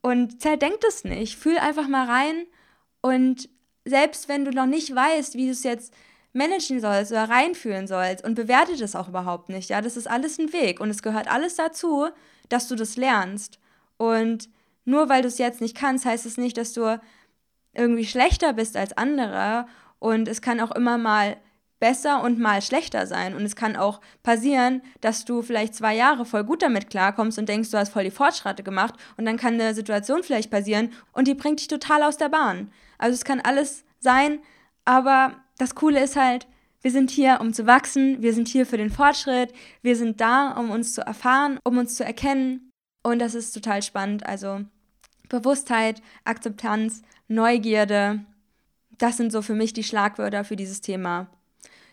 und 0.00 0.40
zerdenk 0.40 0.80
es 0.88 1.04
nicht. 1.04 1.36
Fühl 1.36 1.58
einfach 1.58 1.86
mal 1.86 2.06
rein 2.06 2.46
und 3.02 3.48
selbst 3.84 4.28
wenn 4.28 4.44
du 4.44 4.50
noch 4.50 4.66
nicht 4.66 4.94
weißt, 4.94 5.34
wie 5.34 5.46
du 5.46 5.52
es 5.52 5.62
jetzt 5.62 5.94
managen 6.32 6.80
sollst 6.80 7.12
oder 7.12 7.28
reinfühlen 7.28 7.86
sollst 7.86 8.24
und 8.24 8.34
bewerte 8.34 8.76
das 8.76 8.96
auch 8.96 9.08
überhaupt 9.08 9.48
nicht, 9.48 9.68
ja, 9.68 9.80
das 9.80 9.96
ist 9.96 10.08
alles 10.08 10.38
ein 10.38 10.52
Weg 10.52 10.80
und 10.80 10.90
es 10.90 11.02
gehört 11.02 11.30
alles 11.30 11.56
dazu, 11.56 12.08
dass 12.48 12.68
du 12.68 12.76
das 12.76 12.96
lernst. 12.96 13.58
Und 13.96 14.48
nur 14.90 15.08
weil 15.08 15.22
du 15.22 15.28
es 15.28 15.38
jetzt 15.38 15.60
nicht 15.60 15.76
kannst, 15.76 16.04
heißt 16.04 16.26
es 16.26 16.36
nicht, 16.36 16.56
dass 16.56 16.72
du 16.72 17.00
irgendwie 17.72 18.06
schlechter 18.06 18.52
bist 18.52 18.76
als 18.76 18.96
andere. 18.96 19.66
Und 19.98 20.28
es 20.28 20.42
kann 20.42 20.60
auch 20.60 20.72
immer 20.72 20.98
mal 20.98 21.36
besser 21.78 22.22
und 22.22 22.38
mal 22.38 22.62
schlechter 22.62 23.06
sein. 23.06 23.34
Und 23.34 23.42
es 23.42 23.56
kann 23.56 23.74
auch 23.74 24.00
passieren, 24.22 24.82
dass 25.00 25.24
du 25.24 25.42
vielleicht 25.42 25.74
zwei 25.74 25.96
Jahre 25.96 26.24
voll 26.26 26.44
gut 26.44 26.62
damit 26.62 26.90
klarkommst 26.90 27.38
und 27.38 27.48
denkst, 27.48 27.70
du 27.70 27.78
hast 27.78 27.92
voll 27.92 28.04
die 28.04 28.10
Fortschritte 28.10 28.62
gemacht. 28.62 28.94
Und 29.16 29.24
dann 29.24 29.38
kann 29.38 29.54
eine 29.54 29.74
Situation 29.74 30.22
vielleicht 30.22 30.50
passieren 30.50 30.92
und 31.12 31.26
die 31.26 31.34
bringt 31.34 31.60
dich 31.60 31.68
total 31.68 32.02
aus 32.02 32.18
der 32.18 32.28
Bahn. 32.28 32.70
Also 32.98 33.14
es 33.14 33.24
kann 33.24 33.40
alles 33.40 33.84
sein, 33.98 34.40
aber 34.84 35.36
das 35.58 35.74
Coole 35.74 36.02
ist 36.02 36.16
halt, 36.16 36.46
wir 36.82 36.90
sind 36.90 37.10
hier, 37.10 37.38
um 37.40 37.52
zu 37.52 37.66
wachsen, 37.66 38.22
wir 38.22 38.32
sind 38.32 38.48
hier 38.48 38.64
für 38.64 38.78
den 38.78 38.90
Fortschritt, 38.90 39.52
wir 39.82 39.96
sind 39.96 40.20
da, 40.20 40.52
um 40.52 40.70
uns 40.70 40.94
zu 40.94 41.02
erfahren, 41.02 41.58
um 41.64 41.76
uns 41.76 41.96
zu 41.96 42.04
erkennen. 42.04 42.70
Und 43.02 43.18
das 43.18 43.34
ist 43.34 43.52
total 43.52 43.82
spannend. 43.82 44.24
Also 44.26 44.60
Bewusstheit, 45.30 46.02
Akzeptanz, 46.24 47.00
Neugierde, 47.28 48.20
das 48.98 49.16
sind 49.16 49.32
so 49.32 49.40
für 49.40 49.54
mich 49.54 49.72
die 49.72 49.84
Schlagwörter 49.84 50.44
für 50.44 50.56
dieses 50.56 50.82
Thema. 50.82 51.28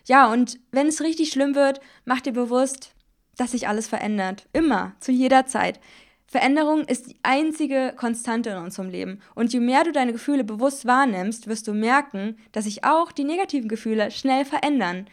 Ja, 0.04 0.30
und 0.30 0.58
wenn 0.72 0.88
es 0.88 1.00
richtig 1.00 1.30
schlimm 1.30 1.54
wird, 1.54 1.80
mach 2.04 2.20
dir 2.20 2.32
bewusst, 2.32 2.92
dass 3.36 3.52
sich 3.52 3.66
alles 3.66 3.88
verändert. 3.88 4.46
Immer, 4.52 4.92
zu 5.00 5.12
jeder 5.12 5.46
Zeit. 5.46 5.80
Veränderung 6.26 6.84
ist 6.84 7.10
die 7.10 7.16
einzige 7.22 7.94
Konstante 7.96 8.50
in 8.50 8.58
unserem 8.58 8.90
Leben. 8.90 9.20
Und 9.34 9.54
je 9.54 9.60
mehr 9.60 9.84
du 9.84 9.92
deine 9.92 10.12
Gefühle 10.12 10.44
bewusst 10.44 10.86
wahrnimmst, 10.86 11.46
wirst 11.46 11.66
du 11.66 11.72
merken, 11.72 12.36
dass 12.52 12.64
sich 12.64 12.84
auch 12.84 13.12
die 13.12 13.24
negativen 13.24 13.68
Gefühle 13.68 14.10
schnell 14.10 14.44
verändern. 14.44 15.06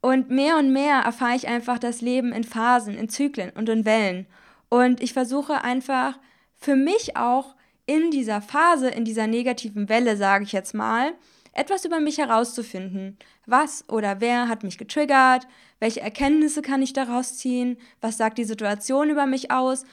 Und 0.00 0.30
mehr 0.30 0.58
und 0.58 0.72
mehr 0.72 1.00
erfahre 1.00 1.36
ich 1.36 1.46
einfach 1.46 1.78
das 1.78 2.00
Leben 2.00 2.32
in 2.32 2.42
Phasen, 2.42 2.94
in 2.94 3.08
Zyklen 3.08 3.50
und 3.50 3.68
in 3.68 3.84
Wellen. 3.84 4.26
Und 4.68 5.00
ich 5.00 5.12
versuche 5.12 5.62
einfach 5.62 6.18
für 6.56 6.74
mich 6.74 7.16
auch 7.16 7.54
in 7.88 8.10
dieser 8.10 8.42
Phase, 8.42 8.88
in 8.90 9.06
dieser 9.06 9.26
negativen 9.26 9.88
Welle, 9.88 10.16
sage 10.18 10.44
ich 10.44 10.52
jetzt 10.52 10.74
mal, 10.74 11.14
etwas 11.54 11.86
über 11.86 12.00
mich 12.00 12.18
herauszufinden. 12.18 13.16
Was 13.46 13.88
oder 13.88 14.20
wer 14.20 14.46
hat 14.46 14.62
mich 14.62 14.76
getriggert? 14.76 15.48
Welche 15.80 16.02
Erkenntnisse 16.02 16.60
kann 16.60 16.82
ich 16.82 16.92
daraus 16.92 17.38
ziehen? 17.38 17.78
Was 18.02 18.18
sagt 18.18 18.36
die 18.36 18.44
Situation 18.44 19.08
über 19.08 19.24
mich 19.24 19.50
aus? 19.50 19.84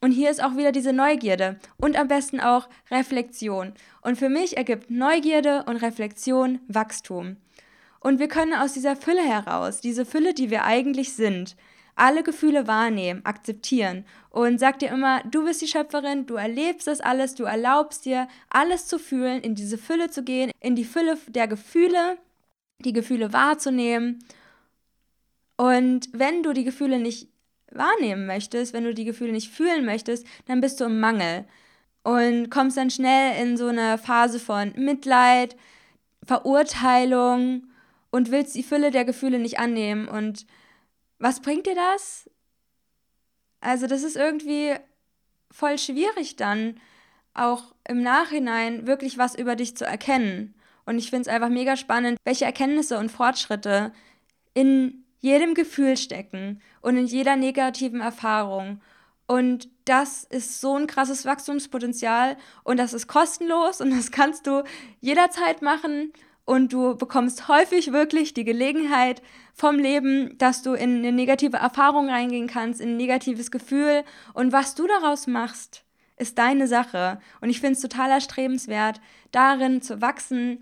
Und 0.00 0.10
hier 0.10 0.30
ist 0.30 0.42
auch 0.42 0.56
wieder 0.56 0.72
diese 0.72 0.92
Neugierde 0.92 1.60
und 1.76 1.96
am 1.96 2.08
besten 2.08 2.40
auch 2.40 2.68
Reflexion. 2.90 3.72
Und 4.02 4.18
für 4.18 4.28
mich 4.28 4.56
ergibt 4.56 4.90
Neugierde 4.90 5.62
und 5.66 5.76
Reflexion 5.76 6.58
Wachstum. 6.66 7.36
Und 8.00 8.18
wir 8.18 8.28
können 8.28 8.52
aus 8.52 8.72
dieser 8.72 8.96
Fülle 8.96 9.22
heraus, 9.22 9.80
diese 9.80 10.04
Fülle, 10.04 10.34
die 10.34 10.50
wir 10.50 10.64
eigentlich 10.64 11.14
sind, 11.14 11.56
alle 11.96 12.22
Gefühle 12.22 12.66
wahrnehmen, 12.66 13.24
akzeptieren 13.24 14.04
und 14.30 14.58
sag 14.58 14.78
dir 14.78 14.90
immer, 14.90 15.22
du 15.24 15.44
bist 15.44 15.62
die 15.62 15.68
Schöpferin, 15.68 16.26
du 16.26 16.34
erlebst 16.34 16.86
das 16.86 17.00
alles, 17.00 17.34
du 17.34 17.44
erlaubst 17.44 18.04
dir, 18.04 18.28
alles 18.50 18.86
zu 18.86 18.98
fühlen, 18.98 19.40
in 19.42 19.54
diese 19.54 19.78
Fülle 19.78 20.10
zu 20.10 20.24
gehen, 20.24 20.50
in 20.60 20.74
die 20.74 20.84
Fülle 20.84 21.16
der 21.28 21.46
Gefühle, 21.46 22.18
die 22.80 22.92
Gefühle 22.92 23.32
wahrzunehmen. 23.32 24.24
Und 25.56 26.08
wenn 26.12 26.42
du 26.42 26.52
die 26.52 26.64
Gefühle 26.64 26.98
nicht 26.98 27.28
wahrnehmen 27.70 28.26
möchtest, 28.26 28.72
wenn 28.72 28.84
du 28.84 28.94
die 28.94 29.04
Gefühle 29.04 29.32
nicht 29.32 29.52
fühlen 29.52 29.84
möchtest, 29.84 30.26
dann 30.46 30.60
bist 30.60 30.80
du 30.80 30.84
im 30.84 31.00
Mangel 31.00 31.44
und 32.02 32.50
kommst 32.50 32.76
dann 32.76 32.90
schnell 32.90 33.42
in 33.42 33.56
so 33.56 33.66
eine 33.66 33.98
Phase 33.98 34.38
von 34.38 34.72
Mitleid, 34.76 35.56
Verurteilung 36.24 37.68
und 38.10 38.30
willst 38.30 38.54
die 38.54 38.62
Fülle 38.62 38.90
der 38.90 39.04
Gefühle 39.04 39.38
nicht 39.38 39.58
annehmen 39.58 40.08
und 40.08 40.46
was 41.24 41.40
bringt 41.40 41.66
dir 41.66 41.74
das? 41.74 42.28
Also 43.62 43.86
das 43.86 44.02
ist 44.02 44.14
irgendwie 44.14 44.74
voll 45.50 45.78
schwierig 45.78 46.36
dann 46.36 46.78
auch 47.32 47.74
im 47.88 48.02
Nachhinein 48.02 48.86
wirklich 48.86 49.16
was 49.16 49.34
über 49.34 49.56
dich 49.56 49.74
zu 49.74 49.86
erkennen. 49.86 50.54
Und 50.84 50.98
ich 50.98 51.08
finde 51.08 51.22
es 51.22 51.34
einfach 51.34 51.48
mega 51.48 51.78
spannend, 51.78 52.18
welche 52.24 52.44
Erkenntnisse 52.44 52.98
und 52.98 53.10
Fortschritte 53.10 53.94
in 54.52 55.06
jedem 55.18 55.54
Gefühl 55.54 55.96
stecken 55.96 56.60
und 56.82 56.98
in 56.98 57.06
jeder 57.06 57.36
negativen 57.36 58.02
Erfahrung. 58.02 58.82
Und 59.26 59.70
das 59.86 60.24
ist 60.24 60.60
so 60.60 60.76
ein 60.76 60.86
krasses 60.86 61.24
Wachstumspotenzial 61.24 62.36
und 62.64 62.76
das 62.76 62.92
ist 62.92 63.06
kostenlos 63.06 63.80
und 63.80 63.96
das 63.96 64.10
kannst 64.10 64.46
du 64.46 64.62
jederzeit 65.00 65.62
machen 65.62 66.12
und 66.44 66.72
du 66.72 66.96
bekommst 66.96 67.48
häufig 67.48 67.92
wirklich 67.92 68.34
die 68.34 68.44
Gelegenheit 68.44 69.22
vom 69.54 69.78
Leben, 69.78 70.36
dass 70.36 70.62
du 70.62 70.74
in 70.74 70.98
eine 70.98 71.12
negative 71.12 71.56
Erfahrung 71.56 72.08
reingehen 72.08 72.48
kannst, 72.48 72.80
in 72.80 72.90
ein 72.90 72.96
negatives 72.96 73.50
Gefühl. 73.50 74.04
Und 74.34 74.52
was 74.52 74.74
du 74.74 74.86
daraus 74.86 75.26
machst, 75.26 75.84
ist 76.16 76.38
deine 76.38 76.66
Sache. 76.66 77.18
Und 77.40 77.48
ich 77.48 77.60
finde 77.60 77.74
es 77.74 77.80
total 77.80 78.10
erstrebenswert, 78.10 79.00
darin 79.32 79.80
zu 79.80 80.00
wachsen 80.00 80.60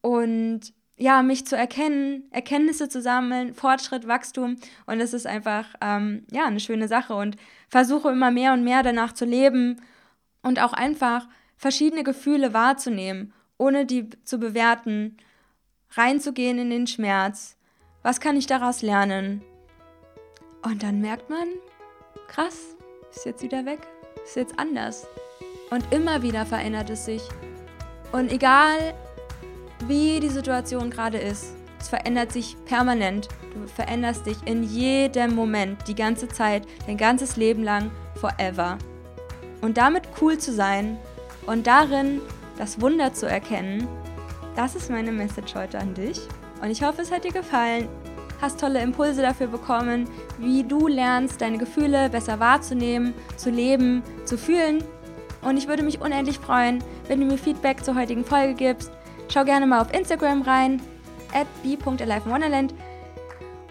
und 0.00 0.60
ja, 0.96 1.22
mich 1.22 1.46
zu 1.46 1.56
erkennen, 1.56 2.24
Erkenntnisse 2.30 2.88
zu 2.88 3.00
sammeln, 3.00 3.54
Fortschritt, 3.54 4.06
Wachstum. 4.06 4.56
Und 4.86 5.00
es 5.00 5.14
ist 5.14 5.26
einfach 5.26 5.66
ähm, 5.80 6.26
ja 6.30 6.44
eine 6.44 6.60
schöne 6.60 6.86
Sache. 6.88 7.14
Und 7.14 7.36
versuche 7.68 8.10
immer 8.10 8.30
mehr 8.30 8.52
und 8.52 8.64
mehr 8.64 8.82
danach 8.82 9.12
zu 9.12 9.24
leben 9.24 9.80
und 10.42 10.60
auch 10.60 10.74
einfach 10.74 11.26
verschiedene 11.56 12.04
Gefühle 12.04 12.52
wahrzunehmen, 12.52 13.32
ohne 13.62 13.86
die 13.86 14.10
zu 14.24 14.38
bewerten, 14.38 15.16
reinzugehen 15.92 16.58
in 16.58 16.70
den 16.70 16.88
Schmerz. 16.88 17.56
Was 18.02 18.18
kann 18.18 18.36
ich 18.36 18.48
daraus 18.48 18.82
lernen? 18.82 19.40
Und 20.62 20.82
dann 20.82 21.00
merkt 21.00 21.30
man, 21.30 21.46
krass, 22.26 22.74
ist 23.14 23.24
jetzt 23.24 23.42
wieder 23.44 23.64
weg, 23.64 23.78
ist 24.24 24.34
jetzt 24.34 24.58
anders. 24.58 25.06
Und 25.70 25.84
immer 25.92 26.22
wieder 26.22 26.44
verändert 26.44 26.90
es 26.90 27.04
sich. 27.04 27.22
Und 28.10 28.32
egal, 28.32 28.94
wie 29.86 30.18
die 30.18 30.28
Situation 30.28 30.90
gerade 30.90 31.18
ist, 31.18 31.54
es 31.78 31.88
verändert 31.88 32.32
sich 32.32 32.56
permanent. 32.64 33.28
Du 33.54 33.68
veränderst 33.68 34.26
dich 34.26 34.38
in 34.44 34.64
jedem 34.64 35.36
Moment, 35.36 35.86
die 35.86 35.94
ganze 35.94 36.26
Zeit, 36.26 36.66
dein 36.88 36.96
ganzes 36.96 37.36
Leben 37.36 37.62
lang, 37.62 37.92
forever. 38.16 38.76
Und 39.60 39.76
damit 39.76 40.08
cool 40.20 40.36
zu 40.36 40.52
sein 40.52 40.98
und 41.46 41.68
darin 41.68 42.20
das 42.62 42.80
Wunder 42.80 43.12
zu 43.12 43.26
erkennen, 43.26 43.88
das 44.54 44.76
ist 44.76 44.88
meine 44.88 45.10
Message 45.10 45.56
heute 45.56 45.80
an 45.80 45.94
dich. 45.94 46.20
Und 46.62 46.70
ich 46.70 46.84
hoffe, 46.84 47.02
es 47.02 47.10
hat 47.10 47.24
dir 47.24 47.32
gefallen. 47.32 47.88
Hast 48.40 48.60
tolle 48.60 48.80
Impulse 48.80 49.20
dafür 49.20 49.48
bekommen, 49.48 50.08
wie 50.38 50.62
du 50.62 50.86
lernst, 50.86 51.40
deine 51.40 51.58
Gefühle 51.58 52.08
besser 52.08 52.38
wahrzunehmen, 52.38 53.14
zu 53.36 53.50
leben, 53.50 54.04
zu 54.26 54.38
fühlen. 54.38 54.84
Und 55.42 55.56
ich 55.56 55.66
würde 55.66 55.82
mich 55.82 56.00
unendlich 56.00 56.38
freuen, 56.38 56.84
wenn 57.08 57.18
du 57.18 57.26
mir 57.26 57.36
Feedback 57.36 57.84
zur 57.84 57.96
heutigen 57.96 58.24
Folge 58.24 58.54
gibst. 58.54 58.92
Schau 59.28 59.44
gerne 59.44 59.66
mal 59.66 59.80
auf 59.80 59.92
Instagram 59.92 60.42
rein, 60.42 60.80
at 61.34 61.48
b.alivewonderland. 61.64 62.74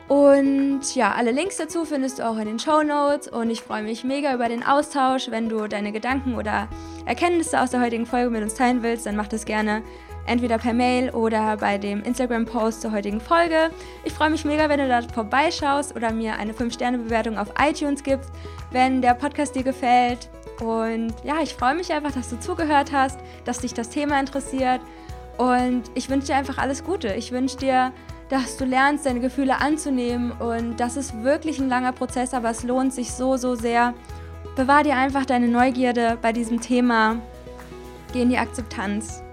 Und 0.10 0.82
ja, 0.95 1.13
alle 1.13 1.32
Links 1.32 1.56
dazu 1.56 1.86
findest 1.86 2.19
du 2.19 2.27
auch 2.27 2.38
in 2.38 2.45
den 2.45 2.60
Show 2.60 2.84
Notes. 2.84 3.30
Und 3.30 3.51
ich 3.51 3.62
freue 3.62 3.84
mich 3.84 4.04
mega 4.04 4.34
über 4.34 4.49
den 4.49 4.63
Austausch. 4.65 5.32
Wenn 5.32 5.47
du 5.47 5.69
deine 5.69 5.93
Gedanken 5.93 6.36
oder 6.36 6.67
Erkenntnisse 7.05 7.59
aus 7.61 7.71
der 7.71 7.81
heutigen 7.81 8.05
Folge 8.05 8.29
mit 8.29 8.43
uns 8.43 8.55
teilen 8.55 8.83
willst, 8.83 9.05
dann 9.05 9.15
mach 9.15 9.27
das 9.27 9.45
gerne 9.45 9.81
entweder 10.25 10.57
per 10.57 10.73
Mail 10.73 11.09
oder 11.09 11.57
bei 11.57 11.77
dem 11.77 12.03
Instagram-Post 12.03 12.81
zur 12.81 12.91
heutigen 12.91 13.19
Folge. 13.19 13.71
Ich 14.03 14.13
freue 14.13 14.29
mich 14.29 14.45
mega, 14.45 14.69
wenn 14.69 14.79
du 14.79 14.87
da 14.87 15.01
vorbeischaust 15.01 15.95
oder 15.95 16.11
mir 16.11 16.37
eine 16.37 16.53
5-Sterne-Bewertung 16.53 17.37
auf 17.37 17.53
iTunes 17.59 18.03
gibst, 18.03 18.31
wenn 18.71 19.01
der 19.01 19.15
Podcast 19.15 19.55
dir 19.55 19.63
gefällt. 19.63 20.29
Und 20.59 21.13
ja, 21.23 21.41
ich 21.41 21.55
freue 21.55 21.75
mich 21.75 21.91
einfach, 21.91 22.11
dass 22.11 22.29
du 22.29 22.39
zugehört 22.39 22.91
hast, 22.91 23.19
dass 23.45 23.59
dich 23.59 23.73
das 23.73 23.89
Thema 23.89 24.19
interessiert. 24.19 24.81
Und 25.37 25.83
ich 25.95 26.09
wünsche 26.09 26.27
dir 26.27 26.35
einfach 26.35 26.59
alles 26.59 26.83
Gute. 26.83 27.13
Ich 27.13 27.31
wünsche 27.31 27.57
dir 27.57 27.91
dass 28.31 28.55
du 28.55 28.63
lernst, 28.63 29.05
deine 29.05 29.19
Gefühle 29.19 29.59
anzunehmen. 29.59 30.31
Und 30.31 30.79
das 30.79 30.95
ist 30.95 31.21
wirklich 31.21 31.59
ein 31.59 31.67
langer 31.67 31.91
Prozess, 31.91 32.33
aber 32.33 32.49
es 32.49 32.63
lohnt 32.63 32.93
sich 32.93 33.11
so, 33.11 33.35
so 33.35 33.55
sehr. 33.55 33.93
Bewahr 34.55 34.83
dir 34.83 34.95
einfach 34.95 35.25
deine 35.25 35.47
Neugierde 35.47 36.17
bei 36.21 36.33
diesem 36.33 36.59
Thema. 36.59 37.17
Geh 38.13 38.21
in 38.21 38.29
die 38.29 38.37
Akzeptanz. 38.37 39.23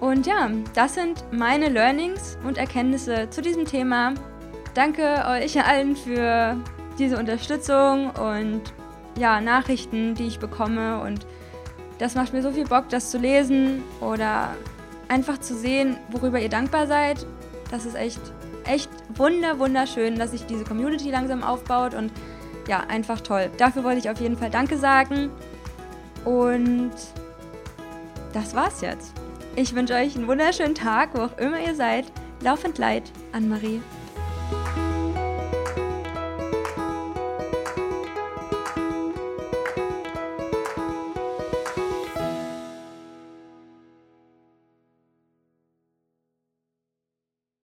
Und 0.00 0.26
ja, 0.26 0.50
das 0.74 0.94
sind 0.94 1.24
meine 1.32 1.68
Learnings 1.68 2.38
und 2.44 2.58
Erkenntnisse 2.58 3.28
zu 3.30 3.42
diesem 3.42 3.64
Thema. 3.64 4.14
Danke 4.74 5.24
euch 5.28 5.64
allen 5.64 5.96
für 5.96 6.56
diese 6.98 7.18
Unterstützung 7.18 8.10
und 8.10 8.62
ja, 9.18 9.40
Nachrichten, 9.40 10.14
die 10.14 10.26
ich 10.26 10.38
bekomme. 10.38 11.00
Und 11.00 11.26
das 11.98 12.14
macht 12.14 12.32
mir 12.32 12.42
so 12.42 12.52
viel 12.52 12.66
Bock, 12.66 12.88
das 12.88 13.10
zu 13.10 13.18
lesen 13.18 13.82
oder 14.00 14.54
einfach 15.08 15.38
zu 15.38 15.54
sehen, 15.56 15.96
worüber 16.10 16.38
ihr 16.38 16.48
dankbar 16.48 16.86
seid 16.86 17.26
das 17.70 17.84
ist 17.84 17.94
echt, 17.94 18.20
echt 18.64 18.90
wunder, 19.14 19.58
wunderschön, 19.58 20.18
dass 20.18 20.32
sich 20.32 20.46
diese 20.46 20.64
Community 20.64 21.10
langsam 21.10 21.42
aufbaut 21.42 21.94
und 21.94 22.12
ja, 22.68 22.80
einfach 22.88 23.20
toll. 23.20 23.50
Dafür 23.56 23.82
wollte 23.82 23.98
ich 23.98 24.10
auf 24.10 24.20
jeden 24.20 24.36
Fall 24.36 24.50
Danke 24.50 24.78
sagen. 24.78 25.30
Und 26.24 26.92
das 28.32 28.54
war's 28.54 28.80
jetzt. 28.80 29.12
Ich 29.56 29.74
wünsche 29.74 29.94
euch 29.94 30.14
einen 30.14 30.28
wunderschönen 30.28 30.74
Tag, 30.74 31.10
wo 31.14 31.22
auch 31.22 31.38
immer 31.38 31.58
ihr 31.58 31.74
seid. 31.74 32.04
Laufend 32.40 32.78
Leid, 32.78 33.10
Anne-Marie. 33.32 33.80